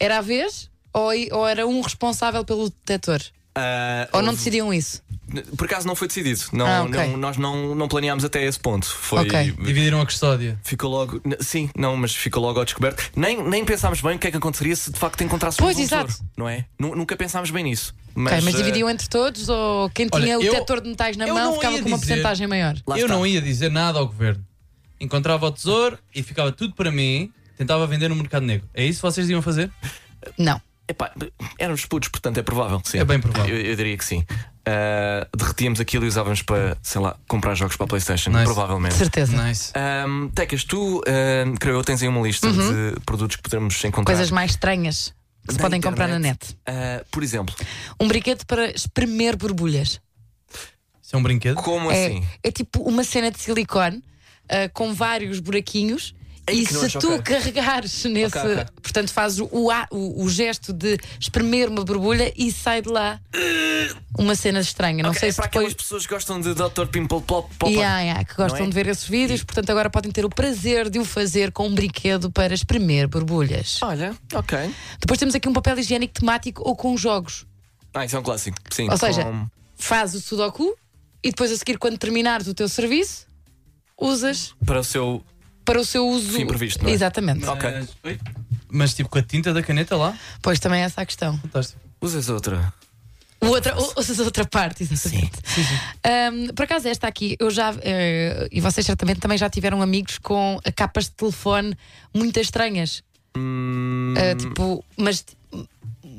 Era 0.00 0.18
a 0.18 0.20
vez 0.22 0.70
ou, 0.94 1.10
ou 1.32 1.46
era 1.46 1.66
um 1.66 1.80
responsável 1.82 2.42
pelo 2.42 2.70
detector? 2.70 3.20
Ah, 3.54 4.08
Ou 4.12 4.22
não 4.22 4.32
decidiam 4.32 4.72
isso? 4.72 5.02
Por 5.56 5.64
acaso 5.66 5.86
não 5.86 5.94
foi 5.94 6.08
decidido. 6.08 6.40
Não, 6.52 6.66
Ah, 6.66 6.82
ok. 6.82 7.08
não- 7.08 7.16
nós 7.16 7.36
não, 7.36 7.74
não 7.74 7.88
planeámos 7.88 8.24
até 8.24 8.44
esse 8.44 8.58
ponto. 8.58 8.86
Foi. 8.86 9.20
Ok. 9.26 9.52
Dividiram 9.58 10.00
a 10.00 10.04
custódia. 10.04 10.58
Ficou 10.62 10.90
logo. 10.90 11.20
Sim, 11.40 11.70
não, 11.76 11.96
mas 11.96 12.14
ficou 12.14 12.42
logo 12.42 12.58
ao 12.58 12.64
descoberto. 12.64 13.10
Nem, 13.16 13.42
nem 13.42 13.64
pensámos 13.64 14.00
bem 14.00 14.16
o 14.16 14.18
que 14.18 14.26
é 14.26 14.30
que 14.30 14.36
aconteceria 14.36 14.76
se 14.76 14.90
de 14.92 14.98
facto 14.98 15.22
encontrássemos 15.22 15.64
Pois, 15.66 15.76
um 15.78 15.82
exato. 15.82 16.06
tesouro, 16.08 16.28
não 16.36 16.48
é? 16.48 16.64
Nu- 16.78 16.94
Nunca 16.94 17.16
pensámos 17.16 17.50
bem 17.50 17.64
nisso. 17.64 17.94
Mas, 18.14 18.34
ok, 18.34 18.44
mas 18.44 18.54
eh, 18.54 18.58
dividiam 18.58 18.90
entre 18.90 19.08
todos 19.08 19.48
ou 19.48 19.88
quem 19.90 20.06
Olha, 20.12 20.24
tinha 20.24 20.38
o 20.38 20.42
eu- 20.42 20.52
detector 20.52 20.80
de 20.82 20.88
metais 20.90 21.16
na 21.16 21.26
mão 21.26 21.54
ficava 21.54 21.78
com 21.78 21.88
uma 21.88 21.96
dizer- 21.96 22.06
porcentagem 22.08 22.46
maior? 22.46 22.76
eu 22.96 23.08
não 23.08 23.26
ia 23.26 23.40
dizer 23.40 23.70
nada 23.70 23.98
ao 23.98 24.06
governo. 24.06 24.44
Encontrava 25.00 25.46
o 25.46 25.50
tesouro 25.50 25.98
e 26.14 26.22
ficava 26.22 26.52
tudo 26.52 26.74
para 26.74 26.90
mim. 26.90 27.32
Tentava 27.56 27.86
vender 27.86 28.08
no 28.08 28.16
mercado 28.16 28.44
negro. 28.44 28.68
É 28.74 28.84
isso 28.84 28.98
que 28.98 29.02
vocês 29.02 29.28
iam 29.30 29.40
fazer? 29.42 29.70
Não. 30.38 30.60
Epá, 30.88 31.12
éramos 31.58 31.86
putos, 31.86 32.08
portanto 32.08 32.38
é 32.38 32.42
provável. 32.42 32.80
Sim. 32.84 32.98
É 32.98 33.04
bem 33.04 33.18
provável. 33.20 33.54
Eu, 33.54 33.60
eu 33.62 33.76
diria 33.76 33.96
que 33.96 34.04
sim. 34.04 34.24
Ah, 34.64 35.26
derretíamos 35.36 35.80
aquilo 35.80 36.04
e 36.04 36.08
usávamos 36.08 36.42
para, 36.42 36.76
sei 36.82 37.00
lá, 37.00 37.16
comprar 37.28 37.54
jogos 37.54 37.76
para 37.76 37.84
a 37.84 37.88
PlayStation. 37.88 38.30
Nice. 38.30 38.44
Provavelmente. 38.44 38.94
Certeza. 38.94 39.42
Nice. 39.44 39.72
Ahm, 39.74 40.28
Tecas, 40.28 40.64
tu, 40.64 41.02
ahm, 41.06 41.54
creio 41.56 41.76
eu, 41.76 41.84
tens 41.84 42.00
aí 42.02 42.08
uma 42.08 42.20
lista 42.26 42.50
de 42.52 43.00
produtos 43.04 43.36
que 43.36 43.42
podemos 43.42 43.74
encontrar. 43.84 44.12
Uhum. 44.12 44.16
Coisas 44.18 44.30
mais 44.30 44.52
estranhas 44.52 45.14
que 45.46 45.54
se 45.54 45.58
podem 45.58 45.80
comprar 45.80 46.06
na 46.06 46.16
internet. 46.18 46.48
net. 46.50 46.58
Ah, 46.66 47.04
por 47.10 47.22
exemplo, 47.22 47.54
Um 48.00 48.06
brinquedo 48.06 48.44
para 48.46 48.70
espremer 48.70 49.36
borbulhas. 49.36 50.00
Isso 51.02 51.16
é 51.16 51.18
um 51.18 51.22
brinquedo? 51.22 51.56
como 51.56 51.90
É, 51.90 52.06
assim? 52.06 52.24
é 52.42 52.50
tipo 52.52 52.80
uma 52.82 53.02
cena 53.04 53.30
de 53.30 53.40
silicone 53.40 54.02
ah, 54.48 54.68
com 54.72 54.94
vários 54.94 55.40
buraquinhos. 55.40 56.14
Ei, 56.46 56.60
e 56.62 56.66
se 56.66 56.74
nojo, 56.74 56.98
tu 56.98 57.22
carregares 57.22 58.04
nesse. 58.04 58.36
Ok, 58.36 58.52
ok. 58.52 58.66
Portanto, 58.82 59.12
fazes 59.12 59.38
o, 59.50 59.70
a- 59.70 59.86
o, 59.92 60.24
o 60.24 60.28
gesto 60.28 60.72
de 60.72 60.98
espremer 61.20 61.68
uma 61.68 61.84
borbulha 61.84 62.32
e 62.36 62.50
sai 62.50 62.82
de 62.82 62.88
lá 62.88 63.20
uma 64.18 64.34
cena 64.34 64.58
estranha. 64.60 65.02
Não 65.04 65.14
sei 65.14 65.28
é 65.28 65.32
se 65.32 65.36
para 65.36 65.46
depois. 65.46 65.66
aquelas 65.66 65.74
pessoas 65.74 66.06
que 66.06 66.12
gostam 66.12 66.40
de 66.40 66.52
Dr. 66.52 66.86
Pimple 66.90 67.20
Plop 67.22 67.48
Pop. 67.58 67.72
Yeah, 67.72 68.00
yeah, 68.00 68.24
que 68.24 68.34
gostam 68.34 68.66
é? 68.66 68.68
de 68.68 68.74
ver 68.74 68.88
esses 68.88 69.08
vídeos, 69.08 69.44
portanto 69.44 69.70
agora 69.70 69.88
podem 69.88 70.10
ter 70.10 70.24
o 70.24 70.28
prazer 70.28 70.90
de 70.90 70.98
o 70.98 71.04
fazer 71.04 71.52
com 71.52 71.68
um 71.68 71.74
brinquedo 71.74 72.28
para 72.30 72.52
espremer 72.52 73.06
borbulhas. 73.06 73.78
Olha, 73.80 74.12
ok. 74.34 74.58
Depois 74.98 75.20
temos 75.20 75.34
aqui 75.36 75.48
um 75.48 75.52
papel 75.52 75.78
higiênico 75.78 76.14
temático 76.14 76.60
ou 76.68 76.74
com 76.74 76.96
jogos. 76.96 77.46
Ah, 77.94 78.04
isso 78.04 78.16
é 78.16 78.18
um 78.18 78.22
clássico. 78.22 78.56
Sim, 78.70 78.90
Ou 78.90 78.96
seja, 78.96 79.22
com- 79.24 79.46
faz 79.76 80.12
o 80.14 80.20
sudoku 80.20 80.74
e 81.22 81.30
depois 81.30 81.52
a 81.52 81.56
seguir, 81.56 81.78
quando 81.78 81.96
terminares 81.98 82.48
o 82.48 82.54
teu 82.54 82.68
serviço, 82.68 83.26
usas 83.96 84.54
para 84.66 84.80
o 84.80 84.84
seu. 84.84 85.22
Para 85.64 85.80
o 85.80 85.84
seu 85.84 86.06
uso. 86.08 86.32
Fim 86.32 86.46
previsto, 86.46 86.82
não 86.82 86.90
é? 86.90 86.92
Exatamente. 86.92 87.44
Ok. 87.46 87.70
Mas, 87.70 87.88
Oi? 88.04 88.20
Mas 88.70 88.94
tipo 88.94 89.08
com 89.10 89.18
a 89.18 89.22
tinta 89.22 89.52
da 89.52 89.62
caneta 89.62 89.96
lá? 89.96 90.16
Pois 90.40 90.58
também 90.58 90.80
é 90.80 90.84
essa 90.84 91.00
a 91.02 91.06
questão. 91.06 91.38
Fantástico. 91.38 91.80
Usas 92.00 92.28
outra. 92.28 92.72
Outra, 93.40 93.74
outra 93.76 94.44
parte, 94.46 94.84
exatamente. 94.84 95.32
Ahm, 96.04 96.54
por 96.54 96.62
acaso, 96.62 96.86
esta 96.86 97.08
aqui, 97.08 97.36
eu 97.40 97.50
já. 97.50 97.74
eh, 97.82 98.48
e 98.52 98.60
vocês 98.60 98.86
certamente 98.86 99.18
também 99.20 99.36
já 99.36 99.50
tiveram 99.50 99.82
amigos 99.82 100.16
com 100.18 100.60
capas 100.76 101.06
de 101.06 101.10
telefone 101.12 101.76
muito 102.14 102.38
estranhas. 102.38 103.02
Hum, 103.36 104.14
Ah, 104.16 104.36
tipo, 104.36 104.84
mas 104.96 105.24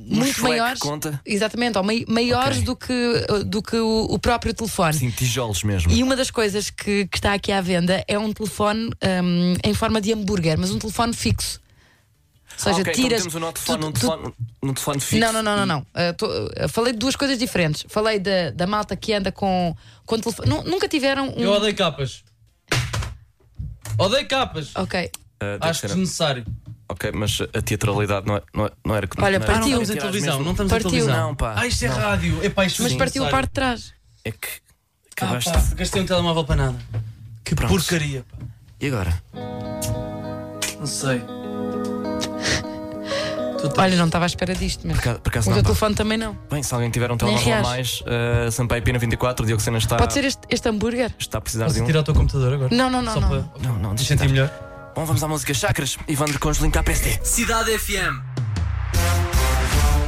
muito 0.05 0.41
maiores. 0.41 0.79
conta? 0.79 1.19
Exatamente, 1.25 1.77
ou 1.77 1.83
mai- 1.83 2.05
maiores 2.07 2.57
Ok. 2.57 2.65
do 2.65 2.75
que, 2.75 3.43
do 3.45 3.61
que 3.61 3.75
o, 3.77 4.07
o 4.09 4.19
próprio 4.19 4.53
telefone. 4.53 4.93
Sim, 4.93 5.09
tijolos 5.11 5.63
mesmo. 5.63 5.91
E 5.91 6.01
uma 6.03 6.15
das 6.15 6.29
coisas 6.31 6.69
que, 6.69 7.07
que 7.07 7.17
está 7.17 7.33
aqui 7.33 7.51
à 7.51 7.61
venda 7.61 8.03
é 8.07 8.17
um 8.19 8.31
telefone 8.33 8.89
hum, 9.23 9.55
em 9.63 9.73
forma 9.73 9.99
de 10.01 10.11
hambúrguer, 10.13 10.57
mas 10.57 10.71
um 10.71 10.79
telefone 10.79 11.13
fixo. 11.13 11.61
Ou 12.53 12.59
seja, 12.59 12.77
Ah, 12.77 12.81
ok, 12.81 12.91
então 12.93 13.03
tiras. 13.03 13.19
temos 13.21 13.35
um 13.35 13.39
telefone, 13.51 13.79
tu- 13.81 13.87
um 13.87 13.91
tu- 13.91 13.99
telefone, 13.99 14.33
um 14.61 14.73
telefone 14.73 14.99
fixo. 14.99 15.17
Não, 15.19 15.33
não, 15.33 15.41
não, 15.41 15.57
não, 15.57 15.65
não. 15.65 15.85
Ah, 15.93 16.13
tô- 16.13 16.29
ah, 16.57 16.67
falei 16.67 16.93
de 16.93 16.99
duas 16.99 17.15
coisas 17.15 17.37
diferentes. 17.37 17.83
Falei 17.89 18.19
da, 18.19 18.51
da 18.51 18.67
malta 18.67 18.95
que 18.95 19.11
anda 19.11 19.31
com, 19.31 19.75
com 20.05 20.19
telefone. 20.19 20.49
Nu- 20.49 20.63
Nunca 20.63 20.87
tiveram 20.87 21.29
um. 21.29 21.39
Eu 21.39 21.51
odeio 21.51 21.75
capas. 21.75 22.23
Odeio 23.97 24.27
capas. 24.27 24.69
Ok. 24.75 25.09
Deve 25.39 25.57
Acho 25.61 25.87
desnecessário. 25.87 26.45
Ok, 26.93 27.11
mas 27.13 27.39
a 27.41 27.61
teatralidade 27.61 28.25
não, 28.27 28.35
é, 28.37 28.41
não, 28.53 28.65
é- 28.67 28.71
não 28.85 28.95
era 28.95 29.07
que 29.07 29.19
Olha, 29.21 29.39
não 29.39 29.45
Ah, 29.45 29.49
não 29.49 29.55
Partiu. 29.59 29.81
estamos 29.81 29.89
em 29.89 29.93
Tirar 29.93 30.05
as 30.05 30.11
televisão. 30.11 30.43
Não 30.43 30.51
estamos 30.51 30.71
Partiu. 30.71 30.89
televisão. 30.91 31.27
Não, 31.27 31.35
pá, 31.35 31.53
Ah, 31.57 31.67
isto 31.67 31.85
é 31.85 31.87
não. 31.89 31.95
rádio. 31.97 32.43
Epá, 32.45 32.65
isto 32.65 32.81
é 32.81 32.83
Mas 32.83 32.93
partiu 32.93 33.25
a 33.25 33.29
parte 33.29 33.47
de 33.47 33.53
trás. 33.53 33.93
É 34.23 34.31
que 34.31 34.47
Ah, 34.47 35.25
acabaste. 35.25 35.51
pá, 35.51 35.63
gastei 35.75 36.01
um 36.01 36.05
telemóvel 36.05 36.43
para 36.45 36.55
nada. 36.55 36.77
Que 37.43 37.55
Pronto. 37.55 37.71
porcaria, 37.73 38.23
pá. 38.29 38.37
E 38.79 38.87
agora? 38.87 39.21
Não 40.79 40.85
sei. 40.87 41.21
Tens- 43.61 43.73
Olha, 43.77 43.95
não 43.95 44.07
estava 44.07 44.25
à 44.25 44.27
espera 44.27 44.53
disto, 44.53 44.85
mas. 44.85 44.97
Por 44.97 44.99
acaso, 45.01 45.19
por 45.21 45.29
acaso 45.29 45.47
O 45.47 45.49
não. 45.51 45.55
teu 45.55 45.63
pá. 45.63 45.67
telefone 45.69 45.95
também 45.95 46.17
não. 46.17 46.37
Bem, 46.51 46.61
se 46.61 46.73
alguém 46.73 46.89
tiver 46.91 47.09
um 47.09 47.15
telemóvel 47.17 47.61
mais, 47.61 48.01
uh, 48.01 48.51
Sampaio 48.51 48.83
Pina 48.83 48.99
24, 48.99 49.45
Diogo 49.45 49.61
Sena 49.61 49.77
está, 49.77 49.95
Pode 49.95 50.11
ser 50.13 50.25
este, 50.25 50.41
este 50.49 50.67
hambúrguer? 50.67 51.13
está 51.17 51.37
a 51.37 51.41
precisar 51.41 51.65
Posso 51.65 51.75
de 51.77 51.81
um. 51.81 51.85
tirar 51.85 52.01
o 52.01 52.03
teu 52.03 52.13
computador 52.13 52.53
agora? 52.53 52.75
Não, 52.75 52.89
não, 52.89 53.01
não. 53.01 53.13
Só 53.13 53.19
não. 53.21 53.29
para 53.29 53.61
Não, 53.67 53.79
não, 53.79 53.97
sentir 53.97 54.13
estar. 54.15 54.27
melhor. 54.27 54.72
Bom, 54.95 55.05
vamos 55.05 55.23
à 55.23 55.27
música 55.27 55.53
Chakras 55.55 55.97
e 56.07 56.15
Vandro 56.15 56.39
Congelim 56.39 56.69
PSD. 56.69 57.19
Cidade 57.23 57.77
FM. 57.79 58.21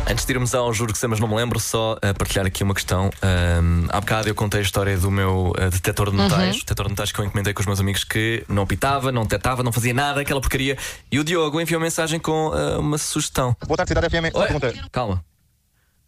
Antes 0.07 0.23
de 0.25 0.31
irmos 0.33 0.53
ao 0.53 0.71
Juro 0.71 0.93
que 0.93 0.99
sei, 0.99 1.09
mas 1.09 1.19
não 1.19 1.27
me 1.27 1.35
lembro, 1.35 1.59
só 1.59 1.97
a 1.99 2.13
partilhar 2.13 2.45
aqui 2.45 2.63
uma 2.63 2.75
questão. 2.75 3.09
Um, 3.23 3.87
há 3.89 3.99
bocado 3.99 4.29
eu 4.29 4.35
contei 4.35 4.59
a 4.59 4.63
história 4.63 4.95
do 4.95 5.09
meu 5.09 5.53
uh, 5.57 5.69
detector 5.71 6.11
de 6.11 6.17
metais, 6.17 6.57
detector 6.57 6.85
de 6.85 6.91
metais 6.91 7.11
que 7.11 7.19
eu 7.19 7.25
encomendei 7.25 7.51
com 7.51 7.61
os 7.61 7.65
meus 7.65 7.79
amigos 7.79 8.03
que 8.03 8.45
não 8.47 8.67
pitava, 8.67 9.11
não 9.11 9.23
detectava, 9.23 9.63
não 9.63 9.71
fazia 9.71 9.93
nada, 9.93 10.21
aquela 10.21 10.39
porcaria. 10.39 10.77
E 11.11 11.19
o 11.19 11.23
Diogo 11.23 11.59
enviou 11.59 11.81
mensagem 11.81 12.19
com 12.19 12.49
uh, 12.49 12.79
uma 12.79 12.99
sugestão. 12.99 13.55
Boa 13.65 13.77
tarde, 13.77 13.89
Cidade 13.89 14.07
FM. 14.07 14.35
Uma 14.35 14.41
Oi, 14.43 14.47
pergunta. 14.47 14.89
calma. 14.91 15.25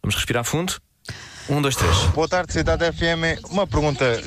Vamos 0.00 0.14
respirar 0.14 0.44
fundo. 0.44 0.74
Um, 1.48 1.60
dois, 1.60 1.74
três. 1.74 1.96
Boa 2.14 2.28
tarde, 2.28 2.52
Cidade 2.52 2.84
FM. 2.92 3.50
Uma 3.50 3.66
pergunta. 3.66 4.22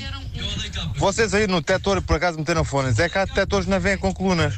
Vocês 1.01 1.33
aí 1.33 1.47
no 1.47 1.63
tetor, 1.63 1.99
por 2.03 2.17
acaso 2.17 2.37
meteram 2.37 2.63
fones, 2.63 2.99
é 2.99 3.09
que 3.09 3.17
há 3.17 3.25
tetores 3.25 3.65
na 3.65 3.79
vem 3.79 3.97
com 3.97 4.13
colunas. 4.13 4.53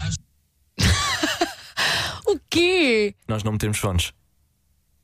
o 2.28 2.38
quê? 2.50 3.16
Nós 3.30 3.46
não 3.46 3.54
metemos 3.54 3.78
fones. 3.78 4.12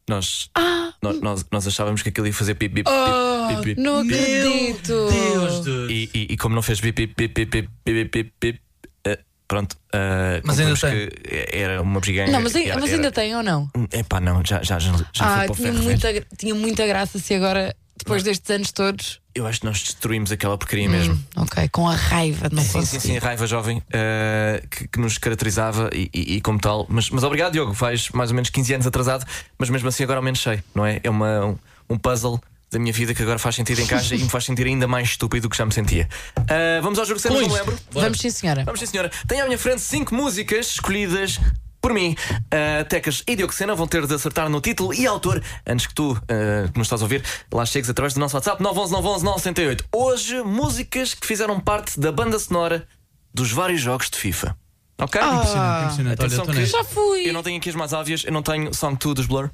Nós, 0.10 0.50
ah. 0.54 0.92
nós, 1.02 1.22
nós, 1.22 1.46
nós, 1.50 1.66
achávamos 1.66 2.02
que 2.02 2.10
aquilo 2.10 2.28
ia 2.28 2.34
fazer 2.34 2.56
pip, 2.56 2.76
pip, 2.76 2.90
oh, 2.90 3.48
pip, 3.48 3.62
pip, 3.62 3.82
Não 3.82 4.00
acredito! 4.00 5.08
Deus 5.10 5.64
do... 5.64 5.90
e, 5.90 6.10
e, 6.14 6.28
e, 6.34 6.38
como 6.38 6.56
não 6.56 6.62
fez 6.62 6.82
pip, 6.82 7.08
pip, 7.08 7.30
pip, 7.30 7.46
pip, 7.46 7.70
pip, 7.86 8.10
pip, 8.10 8.34
pip 8.38 8.62
uh, 9.08 9.24
pronto. 9.48 9.78
Uh, 9.96 10.44
mas 10.44 10.60
ainda 10.60 10.76
tem. 10.76 11.10
era 11.54 11.82
uma 11.82 12.02
brigante. 12.02 12.32
Não, 12.32 12.42
mas, 12.42 12.52
mas 12.54 12.92
ainda 12.92 13.08
era... 13.08 13.12
tem 13.14 13.34
ou 13.34 13.44
não? 13.44 13.70
Epá, 13.94 14.20
não, 14.20 14.44
já, 14.44 14.62
já, 14.62 14.78
já, 14.78 14.92
já 15.14 15.44
ah, 15.44 15.48
tinha, 15.48 15.72
muita, 15.72 16.10
tinha 16.38 16.54
muita 16.54 16.86
graça 16.86 17.18
se 17.18 17.34
agora 17.34 17.74
depois 18.00 18.24
destes 18.24 18.50
anos 18.50 18.72
todos. 18.72 19.20
Eu 19.36 19.46
acho 19.48 19.60
que 19.62 19.66
nós 19.66 19.82
destruímos 19.82 20.32
aquela 20.32 20.58
porcaria 20.58 20.90
mesmo. 20.90 21.14
Hum, 21.14 21.42
ok, 21.44 21.70
com 21.70 21.88
a 21.88 21.96
raiva 21.96 22.50
de 22.50 22.56
não 22.56 22.64
Sim, 22.64 22.70
sim, 22.70 22.80
conseguir. 22.80 23.00
sim, 23.02 23.18
a 23.18 23.20
raiva 23.22 23.46
jovem 23.48 23.82
eh, 23.92 24.64
que, 24.70 24.88
que 24.88 25.00
nos 25.00 25.18
caracterizava 25.18 25.90
e, 25.94 26.10
e- 26.14 26.36
e 26.38 26.42
como 26.42 26.60
tal. 26.60 26.86
Mas, 26.90 27.10
mas 27.10 27.24
obrigado, 27.24 27.54
Diogo. 27.54 27.74
Faz 27.74 28.10
mais 28.10 28.32
ou 28.32 28.36
menos 28.36 28.50
15 28.50 28.74
anos 28.74 28.88
atrasado, 28.88 29.26
mas 29.58 29.70
mesmo 29.70 29.88
assim 29.88 30.04
agora 30.04 30.18
ao 30.20 30.24
menos 30.24 30.42
sei, 30.42 30.62
não 30.76 30.86
é? 30.86 31.00
É 31.04 31.10
uma, 31.10 31.46
um, 31.46 31.58
um 31.92 31.98
puzzle 31.98 32.42
da 32.72 32.78
minha 32.78 32.94
vida 32.94 33.14
que 33.16 33.22
agora 33.24 33.40
faz 33.40 33.56
sentido 33.56 33.82
em 33.82 33.88
caixa 33.88 34.14
e 34.16 34.20
me 34.22 34.30
faz 34.30 34.46
sentir 34.46 34.66
ainda 34.68 34.88
mais 34.88 35.10
estúpido 35.10 35.44
do 35.48 35.50
que 35.50 35.58
já 35.58 35.66
me 35.66 35.74
sentia. 35.74 36.08
Eh, 36.48 36.80
vamos 36.82 37.00
ao 37.00 37.06
jogo 37.06 37.16
que 37.16 37.22
sempre 37.24 37.42
não 37.42 37.48
me 37.48 37.54
lembro. 37.56 37.78
Vamos 37.92 38.20
sim, 38.20 38.30
senhora. 38.30 38.64
Vamos 38.64 38.80
sim, 38.80 38.86
senhora. 38.86 39.10
Tenho 39.28 39.42
à 39.44 39.46
minha 39.46 39.58
frente 39.58 39.82
cinco 39.82 40.14
músicas 40.14 40.68
escolhidas 40.72 41.40
por 41.82 41.94
mim. 41.94 42.16
Uh, 42.32 42.86
Tecas 42.88 43.24
e 43.28 43.36
Diogo 43.36 43.54
Sena 43.54 43.76
vão 43.76 43.88
ter 43.88 44.06
de 44.06 44.14
acertar 44.14 44.50
no 44.50 44.62
título 44.62 44.94
e 44.94 45.06
autor 45.06 45.42
antes 45.66 45.88
que 45.88 45.94
tu, 45.94 46.12
uh, 46.12 46.72
que 46.72 46.78
nos 46.78 46.88
estás 46.88 47.02
a 47.02 47.06
ouvir, 47.06 47.24
lá 47.52 47.66
chegues 47.66 47.90
através 47.90 48.14
do 48.14 48.20
nosso 48.20 48.36
WhatsApp 48.36 48.62
911 48.62 48.94
911 48.94 49.26
968. 49.26 49.86
Hoje, 49.94 50.42
músicas 50.44 51.14
que 51.14 51.26
fizeram 51.26 51.60
parte 51.60 52.00
da 52.00 52.12
banda 52.12 52.38
sonora 52.40 52.88
dos 53.34 53.52
vários 53.52 53.82
jogos 53.82 54.10
de 54.10 54.18
FIFA. 54.18 54.56
Ok? 55.00 55.22
Impressionante, 55.22 55.84
impressionante. 55.84 56.20
Olha, 56.20 56.28
Atenção 56.28 56.46
que. 56.46 56.66
Já 56.66 56.84
fui. 56.84 57.30
eu 57.30 57.34
não 57.34 57.42
tenho 57.42 57.58
aqui 57.58 57.70
as 57.70 57.76
mais 57.76 57.94
óbvias, 57.94 58.24
eu 58.26 58.32
não 58.32 58.44
tenho 58.44 58.74
Song 58.74 58.98
2 58.98 59.16
dos 59.16 59.26
Blur. 59.26 59.50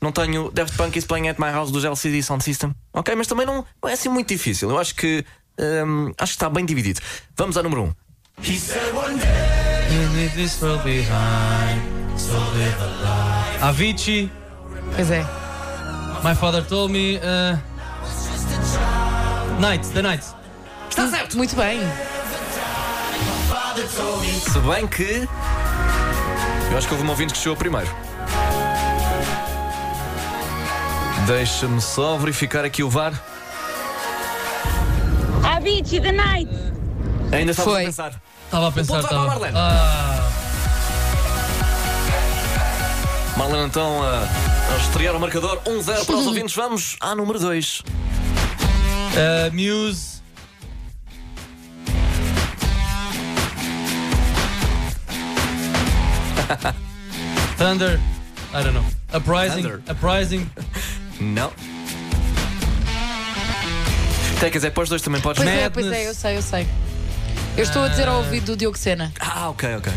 Não 0.00 0.10
tenho 0.10 0.50
Daft 0.50 0.76
Punk 0.76 0.96
is 0.98 1.04
Playing 1.04 1.28
at 1.28 1.38
My 1.38 1.50
House 1.50 1.70
dos 1.70 1.84
LCD 1.84 2.22
Sound 2.22 2.42
System. 2.42 2.74
Ok, 2.92 3.14
mas 3.14 3.26
também 3.26 3.46
não, 3.46 3.64
não 3.82 3.90
é 3.90 3.92
assim 3.92 4.08
muito 4.08 4.28
difícil. 4.28 4.70
Eu 4.70 4.78
acho 4.78 4.94
que 4.94 5.24
hum, 5.58 6.12
acho 6.18 6.32
que 6.32 6.36
está 6.36 6.50
bem 6.50 6.64
dividido. 6.64 7.00
Vamos 7.36 7.56
ao 7.56 7.62
número 7.62 7.82
1. 7.82 7.84
Um. 7.86 9.47
You 9.90 10.08
leave 10.14 10.34
this 10.34 10.60
world 10.60 10.82
behind, 10.84 11.80
so 12.16 12.32
live 12.54 12.76
a 12.80 12.86
life. 13.02 13.62
Avicii, 13.62 14.30
Pois 14.94 15.10
é. 15.10 15.24
my 16.22 16.34
father 16.34 16.62
told 16.62 16.90
me. 16.92 17.16
Uh, 17.18 17.56
night, 19.60 19.84
the 19.94 20.02
night. 20.02 20.24
Está 20.90 21.08
certo! 21.08 21.36
Muito 21.36 21.54
bem. 21.56 21.80
Se 24.40 24.58
bem 24.60 24.86
que. 24.86 25.28
Eu 26.70 26.76
acho 26.78 26.86
que 26.88 26.94
houve 26.94 27.06
um 27.06 27.10
ouvinte 27.10 27.32
que 27.32 27.38
chegou 27.38 27.56
primeiro. 27.56 27.88
Deixa-me 31.26 31.80
só 31.80 32.16
verificar 32.16 32.64
aqui 32.64 32.82
o 32.82 32.90
VAR. 32.90 33.12
Avicii, 35.44 36.00
the 36.00 36.12
night. 36.12 36.50
Ainda 37.32 37.50
estava 37.52 37.78
a 37.80 37.84
pensar. 37.84 38.12
Estava 38.48 38.68
a 38.68 38.72
pensar. 38.72 39.02
ponto 39.02 39.08
vai 39.08 39.10
para 39.10 39.20
a. 39.20 39.26
Marlene. 39.26 39.58
Ah, 39.58 40.30
Marlene 43.36 43.66
então 43.66 44.02
a, 44.02 44.20
a 44.72 44.76
estrear 44.78 45.14
o 45.14 45.20
marcador 45.20 45.60
1-0 45.66 46.06
para 46.06 46.16
os 46.16 46.26
ouvintes. 46.26 46.54
Vamos 46.56 46.96
à 47.00 47.14
número 47.14 47.38
2. 47.38 47.82
ah, 49.16 49.50
Muse. 49.52 50.18
Thunder. 57.58 58.00
I 58.54 58.62
don't 58.62 58.72
know. 58.74 58.84
Uprising. 59.12 59.62
Thunder. 59.62 59.82
Uprising. 59.90 60.50
Não. 61.20 61.52
Tecas, 64.40 64.64
é 64.64 64.70
para 64.70 64.84
os 64.84 64.88
dois 64.88 65.02
também 65.02 65.20
podes. 65.20 65.42
Pois 65.42 65.54
é, 65.54 65.68
pois 65.68 65.86
é, 65.86 66.08
eu 66.08 66.14
sei, 66.14 66.36
eu 66.36 66.42
sei. 66.42 66.66
Eu 67.58 67.64
estou 67.64 67.82
a 67.82 67.88
dizer 67.88 68.06
ao 68.06 68.18
ouvido 68.18 68.52
do 68.52 68.56
Diogo 68.56 68.78
Sena. 68.78 69.12
Ah, 69.18 69.48
ok, 69.48 69.74
ok. 69.74 69.92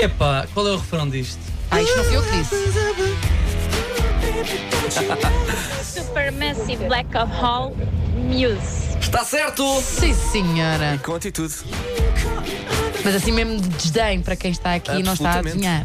Epá, 0.00 0.46
qual 0.54 0.68
é 0.68 0.70
o 0.70 0.76
refrão 0.76 1.10
disto? 1.10 1.40
Ah, 1.72 1.82
isto 1.82 1.96
não 1.96 2.04
fui 2.04 2.16
eu 2.16 2.22
que 2.22 2.30
disse. 2.30 2.54
Supermassive 5.82 6.86
Black 6.86 7.10
of 7.16 7.32
Hole 7.42 7.74
Muse. 8.14 8.96
Está 9.00 9.24
certo! 9.24 9.82
Sim, 9.82 10.14
senhora. 10.14 11.00
Com 11.02 11.16
atitude. 11.16 11.54
Mas 13.04 13.16
assim 13.16 13.32
mesmo 13.32 13.60
de 13.60 13.68
desdém 13.70 14.22
para 14.22 14.36
quem 14.36 14.52
está 14.52 14.74
aqui 14.74 14.92
e 14.92 15.02
não 15.02 15.14
está 15.14 15.32
a 15.32 15.38
adivinhar. 15.40 15.84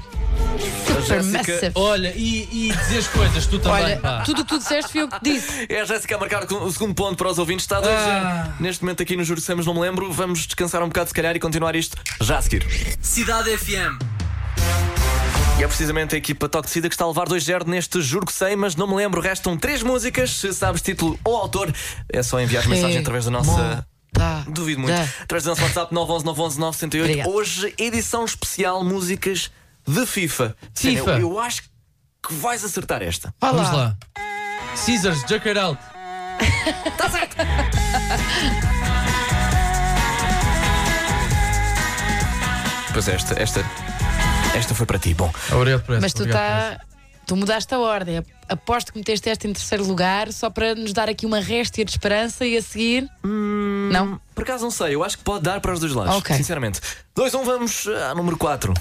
A 0.60 1.02
Jéssica- 1.02 1.24
Supermassive. 1.43 1.72
Olha, 1.76 2.13
e, 2.15 2.67
e 2.69 2.74
dizer 2.76 2.98
as 3.00 3.08
coisas, 3.08 3.45
tu 3.48 3.60
também. 3.60 3.84
Olha, 3.84 3.98
pá. 3.98 4.22
tudo 4.24 4.41
o 4.41 4.45
que 4.45 4.50
tu 4.50 4.60
disseste 4.60 4.91
fui 4.91 5.02
eu 5.02 5.08
que 5.08 5.19
disse. 5.24 5.65
É 5.69 5.82
a 5.82 5.86
Jéssica 5.86 6.15
a 6.15 6.19
marcar 6.19 6.43
o 6.52 6.72
segundo 6.72 6.93
ponto 6.93 7.15
para 7.15 7.30
os 7.30 7.38
ouvintes. 7.39 7.63
Está 7.65 7.80
dois, 7.80 7.95
Ah. 7.95 8.54
Neste 8.60 8.84
momento 8.84 9.02
aqui 9.02 9.15
no 9.15 9.24
Juro 9.24 9.39
que 9.39 9.45
Semos, 9.45 9.65
não 9.65 9.74
me 9.74 9.80
lembro. 9.82 10.12
Vamos 10.12 10.45
descansar 10.45 10.84
um 10.84 10.88
bocado, 10.88 11.08
se 11.08 11.13
calhar, 11.13 11.36
e 11.36 11.39
continuar 11.39 11.76
isto 11.76 11.98
já 12.22 12.38
a 12.38 12.41
seguir. 12.41 12.65
Cidade 13.02 13.58
FM. 13.58 13.98
E 15.60 15.63
é 15.63 15.67
precisamente 15.67 16.15
a 16.15 16.17
equipa 16.17 16.48
Toxida 16.48 16.88
que 16.88 16.95
está 16.95 17.04
a 17.04 17.08
levar 17.08 17.28
2-0 17.28 17.65
neste 17.67 18.02
Juro 18.02 18.26
que 18.26 18.32
Sei, 18.34 18.56
mas 18.56 18.76
não 18.76 18.88
me 18.88 18.95
lembro. 18.95 19.19
Restam 19.22 19.58
três 19.58 19.84
músicas. 19.84 20.32
Se 20.32 20.54
sabes 20.54 20.82
título 20.82 21.19
ou 21.24 21.36
autor, 21.36 21.74
é 22.12 22.24
só 22.24 22.39
enviar 22.39 22.67
mensagem 22.67 22.98
através 23.00 23.26
da 23.26 23.32
nossa. 23.32 23.86
Tá. 24.13 24.43
Duvido 24.48 24.82
muito. 24.82 24.95
Tá. 24.95 25.08
Através 25.22 25.43
do 25.43 25.50
nosso 25.50 25.62
WhatsApp 25.62 25.93
911 25.93 26.26
911 26.26 26.60
968. 26.60 27.04
Obrigada. 27.12 27.30
Hoje, 27.30 27.74
edição 27.78 28.26
especial 28.26 28.84
músicas 28.84 29.52
de 29.89 30.06
FIFA. 30.06 30.56
FIFA. 30.75 31.12
Eu, 31.12 31.19
eu 31.19 31.39
acho 31.39 31.63
que 32.21 32.34
vais 32.34 32.63
acertar 32.63 33.02
esta. 33.02 33.34
Vá 33.39 33.52
Vamos 33.52 33.71
lá. 33.71 33.75
lá. 33.75 33.97
Caesars, 34.86 35.21
Jerk 35.28 35.47
It 35.47 35.60
Out. 35.60 35.80
Pois 42.91 43.08
é, 43.08 43.13
esta, 43.13 43.41
esta, 43.41 43.63
esta 44.56 44.75
foi 44.75 44.86
para 44.86 44.99
ti. 44.99 45.13
Bom, 45.13 45.32
Obrigado 45.54 45.84
por 45.84 45.93
essa. 45.93 46.02
Mas 46.02 46.12
tu 46.12 46.23
obrigado 46.23 46.71
por 46.71 46.78
tá. 46.80 46.86
Tu 47.28 47.36
mudaste 47.36 47.73
a 47.73 47.80
ordem. 47.80 48.25
Aposto 48.49 48.91
que 48.91 48.97
meteste 48.97 49.30
esta 49.30 49.47
em 49.47 49.54
terceiro 49.54 49.86
lugar 49.86 50.34
só 50.34 50.49
para 50.49 50.73
nos 50.73 50.91
dar 50.91 51.08
aqui 51.08 51.25
uma 51.25 51.39
réstia 51.39 51.86
de 51.86 51.91
esperança 51.91 52.45
e 52.45 52.58
a 52.58 52.62
seguir. 52.62 53.08
Não? 53.23 54.19
por 54.34 54.43
acaso 54.43 54.63
não 54.63 54.71
sei, 54.71 54.95
eu 54.95 55.04
acho 55.04 55.19
que 55.19 55.23
pode 55.23 55.43
dar 55.43 55.62
para 55.62 55.71
os 55.71 55.80
dois 55.80 55.93
lados. 55.93 56.15
Ok. 56.15 56.36
Sinceramente. 56.36 56.82
2, 57.15 57.34
1, 57.36 57.43
vamos 57.43 57.88
à 57.88 58.15
número 58.15 58.36
4. 58.36 58.73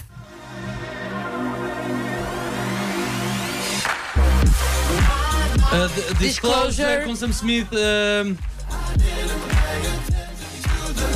Uh, 5.71 5.87
d- 5.89 6.15
Disclosure 6.15 6.67
Disclosure. 6.69 7.05
com 7.05 7.15
Sam 7.17 7.31
Smith. 7.33 7.69
um, 7.73 8.37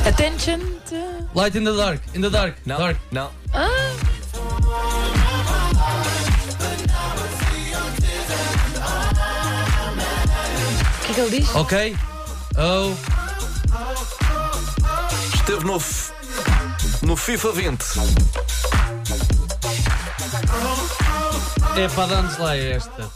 Attention. 0.07 0.59
to- 0.89 1.29
Light 1.35 1.57
in 1.57 1.65
the 1.65 1.73
Dark. 1.73 2.01
In 2.15 2.21
the 2.21 2.31
Dark. 2.31 2.57
Não, 2.67 2.79
Dark. 2.79 2.99
não. 3.11 3.31
O 9.83 11.05
que 11.05 11.11
é 11.11 11.15
que 11.15 11.21
ele 11.21 11.41
diz? 11.41 11.55
Ok. 11.55 11.97
Oh. 12.57 12.95
Esteve 15.35 15.65
no, 15.65 15.77
F- 15.81 16.13
no 17.03 17.17
FIFA 17.17 17.53
20. 17.53 17.85
É 21.77 21.89
pá, 21.89 22.07
dá-nos 22.07 22.39
lá 22.39 22.57
esta. 22.57 23.09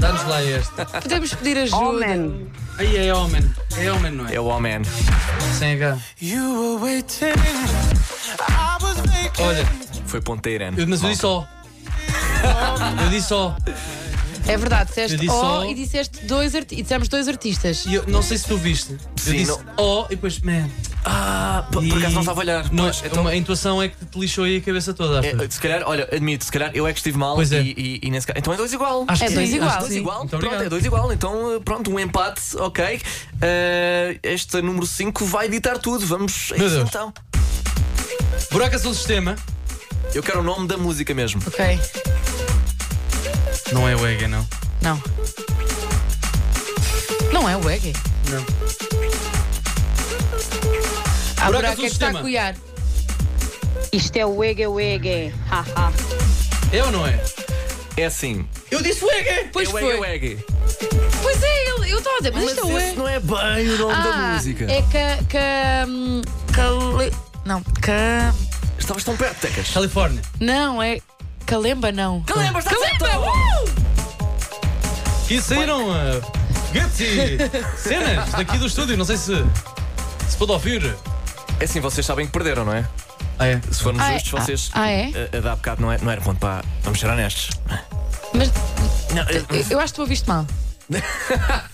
Dá-nos 0.00 0.24
lá 0.26 0.42
esta. 0.42 0.84
Podemos 0.86 1.34
pedir 1.34 1.58
ajuda. 1.58 2.06
Aí 2.78 2.96
é 2.96 3.12
homem. 3.14 3.42
É 3.76 3.90
homem, 3.92 4.12
não 4.12 4.26
é? 4.28 4.34
É 4.36 4.40
o 4.40 4.44
Omen. 4.46 4.82
Sem 5.58 5.74
H. 5.74 5.98
Olha, 9.40 9.66
Foi 10.06 10.20
ponteira. 10.20 10.72
eu, 10.76 10.86
mas 10.86 11.02
eu 11.02 11.08
disse 11.10 11.20
só. 11.22 11.46
Eu 13.02 13.08
disse 13.10 13.28
só. 13.28 13.56
É 14.46 14.56
verdade, 14.56 14.82
Eu 14.82 14.86
disseste 14.94 15.16
disse 15.18 15.28
O 15.34 15.40
só- 15.40 15.64
e 15.64 15.74
disseste 15.74 16.24
dois 16.24 16.54
arti 16.54 16.76
e 16.76 16.82
dissemos 16.82 17.08
dois 17.08 17.28
artistas. 17.28 17.84
E 17.86 17.94
eu 17.94 18.04
não 18.06 18.22
sei 18.22 18.38
se 18.38 18.46
tu 18.46 18.56
viste. 18.56 18.92
Eu 18.92 18.98
Sim, 19.16 19.32
disse 19.32 19.50
não- 19.50 19.60
oh 19.76 20.04
e 20.06 20.10
depois 20.10 20.38
man. 20.40 20.68
Ah, 21.04 21.64
por, 21.72 21.86
por 21.86 21.98
acaso 21.98 22.14
não 22.14 22.20
estava 22.20 22.40
a 22.40 22.42
olhar. 22.42 22.72
Não, 22.72 22.84
Pois, 22.84 23.02
então, 23.04 23.26
A 23.26 23.34
intuação 23.36 23.82
é 23.82 23.88
que 23.88 24.04
te 24.04 24.18
lixou 24.18 24.44
aí 24.44 24.56
a 24.58 24.60
cabeça 24.60 24.92
toda. 24.92 25.26
é, 25.26 25.48
se 25.48 25.60
calhar, 25.60 25.82
olha, 25.86 26.08
admito, 26.12 26.44
se 26.44 26.52
calhar 26.52 26.70
eu 26.74 26.86
é 26.86 26.92
que 26.92 26.98
estive 26.98 27.16
mal 27.16 27.36
Pois 27.36 27.50
é. 27.52 27.62
e, 27.62 27.74
e, 28.02 28.06
e 28.06 28.10
nesse 28.10 28.26
caso. 28.26 28.38
Então 28.38 28.52
é 28.52 28.56
dois 28.56 28.72
igual. 28.72 29.04
Acho 29.08 29.24
É 29.24 29.28
que 29.28 29.34
dois 29.34 29.48
sim, 29.48 29.56
igual. 29.56 29.78
Dois 29.78 29.96
igual, 29.96 30.18
pronto, 30.20 30.36
obrigado. 30.36 30.62
é 30.64 30.68
dois 30.68 30.84
igual. 30.84 31.12
Então, 31.12 31.62
pronto, 31.64 31.90
um 31.90 31.98
empate, 32.00 32.40
ok. 32.58 33.00
Eh, 33.40 34.18
este 34.22 34.60
número 34.60 34.86
5 34.86 35.24
vai 35.24 35.48
ditar 35.48 35.78
tudo. 35.78 36.04
Vamos 36.06 36.50
a 36.52 36.58
Meu 36.58 36.66
isso 36.66 36.76
Deus. 36.76 36.88
então. 36.88 37.12
Buraco 38.50 38.74
Azul 38.74 38.92
Sistema. 38.94 39.36
Eu 40.14 40.22
quero 40.22 40.40
o 40.40 40.42
nome 40.42 40.66
da 40.66 40.76
música 40.76 41.14
mesmo. 41.14 41.40
Ok. 41.46 41.80
Não 43.72 43.88
é 43.88 43.94
o 43.94 44.06
Ega, 44.06 44.26
não. 44.28 44.46
Não. 44.80 45.02
Não 47.32 47.48
é 47.48 47.56
o 47.56 47.68
Egg. 47.70 47.92
Não. 51.50 51.58
Há 51.58 51.60
Buraco 51.60 51.62
buraco 51.62 51.72
Azul 51.72 51.84
é 51.84 51.88
que 51.88 51.94
está 51.94 52.08
a 52.10 52.20
coiar. 52.22 52.54
Isto 53.92 54.16
é 54.16 54.26
o 54.26 54.44
Ege 54.44 54.66
Wege. 54.66 55.32
Haha. 55.48 55.92
É 56.72 56.84
ou 56.84 56.92
não 56.92 57.06
é? 57.06 57.18
É 57.96 58.04
assim. 58.04 58.46
Eu 58.70 58.82
disse 58.82 59.04
o 59.04 59.10
Ega! 59.10 59.48
Pois 59.52 59.68
é 59.68 59.72
foi. 59.72 60.00
É 60.06 60.14
Egg. 60.14 60.44
Pois 61.22 61.42
é, 61.42 61.68
eu 61.70 61.98
estava 61.98 62.16
a 62.16 62.18
dizer, 62.18 62.32
mas, 62.34 62.44
Mas 62.44 62.52
isto 62.52 62.68
é 62.70 62.92
não 62.94 63.08
é 63.08 63.18
bem 63.20 63.68
o 63.70 63.78
nome 63.78 63.94
da 63.94 64.10
Ah, 64.14 64.32
música. 64.34 64.64
é 64.70 64.82
ca. 64.82 65.24
ca. 65.28 65.86
hum, 65.88 66.22
cale- 66.52 67.12
Não, 67.44 67.62
ca. 67.80 68.34
Estavas 68.78 69.02
tão 69.04 69.16
perto, 69.16 69.40
Tecas. 69.40 69.70
Califórnia. 69.70 70.22
Não, 70.38 70.82
é. 70.82 71.00
Calemba, 71.46 71.90
não. 71.90 72.22
Calemba, 72.24 72.58
está 72.58 72.70
Calemba! 72.70 73.06
certo! 73.06 73.20
uh! 73.24 73.88
E 75.30 75.40
saíram 75.40 75.88
uh, 75.88 76.22
foguetes 76.66 77.00
e 77.00 77.78
cenas 77.78 78.30
daqui 78.32 78.58
do 78.58 78.66
estúdio. 78.66 78.96
Não 78.96 79.04
sei 79.04 79.16
se 79.16 79.32
se 80.28 80.36
pode 80.36 80.52
ouvir. 80.52 80.94
É 81.60 81.64
assim, 81.64 81.80
vocês 81.80 82.06
sabem 82.06 82.26
que 82.26 82.32
perderam, 82.32 82.64
não 82.64 82.72
é? 82.72 82.86
Ah, 83.38 83.46
é? 83.46 83.60
Se 83.70 83.82
formos 83.82 84.02
Ah, 84.02 84.10
é? 84.12 84.18
justos, 84.18 84.30
vocês. 84.40 84.70
Ah, 84.74 84.88
é? 84.90 85.30
A, 85.32 85.36
a 85.38 85.40
dar 85.40 85.56
bocado 85.56 85.82
não, 85.82 85.90
é, 85.92 85.98
não 85.98 86.10
era 86.10 86.20
ponto 86.20 86.38
para. 86.38 86.64
Vamos 86.82 86.98
ser 87.00 87.08
honestos. 87.08 87.50
Mas 88.34 88.50
Não, 89.14 89.22
eu, 89.30 89.44
eu 89.70 89.80
acho 89.80 89.92
que 89.92 89.96
tu 89.96 90.02
ouviste 90.02 90.28
mal. 90.28 90.46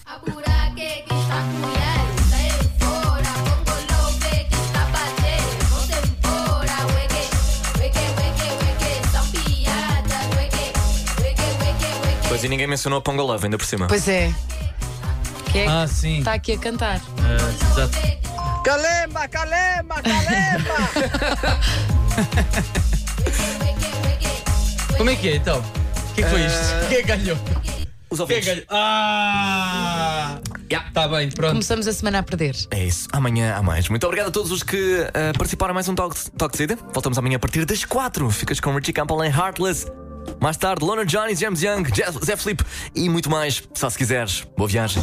Pois 12.28 12.42
e 12.42 12.48
ninguém 12.48 12.66
mencionou 12.66 12.98
a 12.98 13.02
Ponga 13.02 13.22
Love 13.22 13.44
ainda 13.46 13.58
por 13.58 13.66
cima. 13.66 13.86
Pois 13.86 14.08
é. 14.08 14.32
Que 15.52 15.60
é 15.60 15.66
Ah, 15.68 15.86
sim. 15.86 16.18
está 16.18 16.34
aqui 16.34 16.52
a 16.52 16.58
cantar. 16.58 17.00
Ah, 17.18 17.72
exato. 17.72 18.23
Calema, 18.64 19.28
calema, 19.28 19.96
calema! 20.02 20.88
Como 24.96 25.10
é 25.10 25.16
que 25.16 25.28
é 25.28 25.36
então? 25.36 25.58
O 25.60 26.14
que 26.14 26.22
é 26.22 26.24
que 26.24 26.30
foi 26.30 26.46
isto? 26.46 26.88
Quem 26.88 26.98
é 26.98 27.02
ganhou? 27.02 27.36
Os 28.08 28.18
Quem 28.18 28.18
é 28.18 28.22
ouvintes. 28.22 28.46
ganhou? 28.46 28.64
Ah! 28.70 30.40
Yeah. 30.72 30.90
Tá 30.92 31.06
bem, 31.08 31.30
pronto. 31.30 31.50
Começamos 31.50 31.86
a 31.86 31.92
semana 31.92 32.20
a 32.20 32.22
perder. 32.22 32.56
É 32.70 32.84
isso, 32.84 33.06
amanhã 33.12 33.54
há 33.54 33.62
mais. 33.62 33.88
Muito 33.90 34.04
obrigado 34.04 34.28
a 34.28 34.30
todos 34.30 34.50
os 34.50 34.62
que 34.62 35.06
ah, 35.12 35.32
participaram 35.36 35.72
em 35.72 35.74
mais 35.74 35.86
um 35.88 35.94
Talk, 35.94 36.16
Talk 36.30 36.52
de 36.52 36.56
Saída. 36.56 36.78
Voltamos 36.92 37.18
amanhã 37.18 37.36
a 37.36 37.40
partir 37.40 37.66
das 37.66 37.84
4. 37.84 38.30
Ficas 38.30 38.60
com 38.60 38.74
Richie 38.74 38.94
Campbell 38.94 39.22
em 39.24 39.30
Heartless. 39.30 39.86
Mais 40.40 40.56
tarde, 40.56 40.82
Lona 40.82 41.04
Johnny, 41.04 41.36
James 41.36 41.60
Young, 41.60 41.82
Jeff, 41.92 42.18
Zé 42.24 42.34
Felipe 42.34 42.64
e 42.94 43.10
muito 43.10 43.28
mais. 43.28 43.62
Só 43.74 43.90
se 43.90 43.98
quiseres. 43.98 44.46
Boa 44.56 44.66
viagem. 44.68 45.02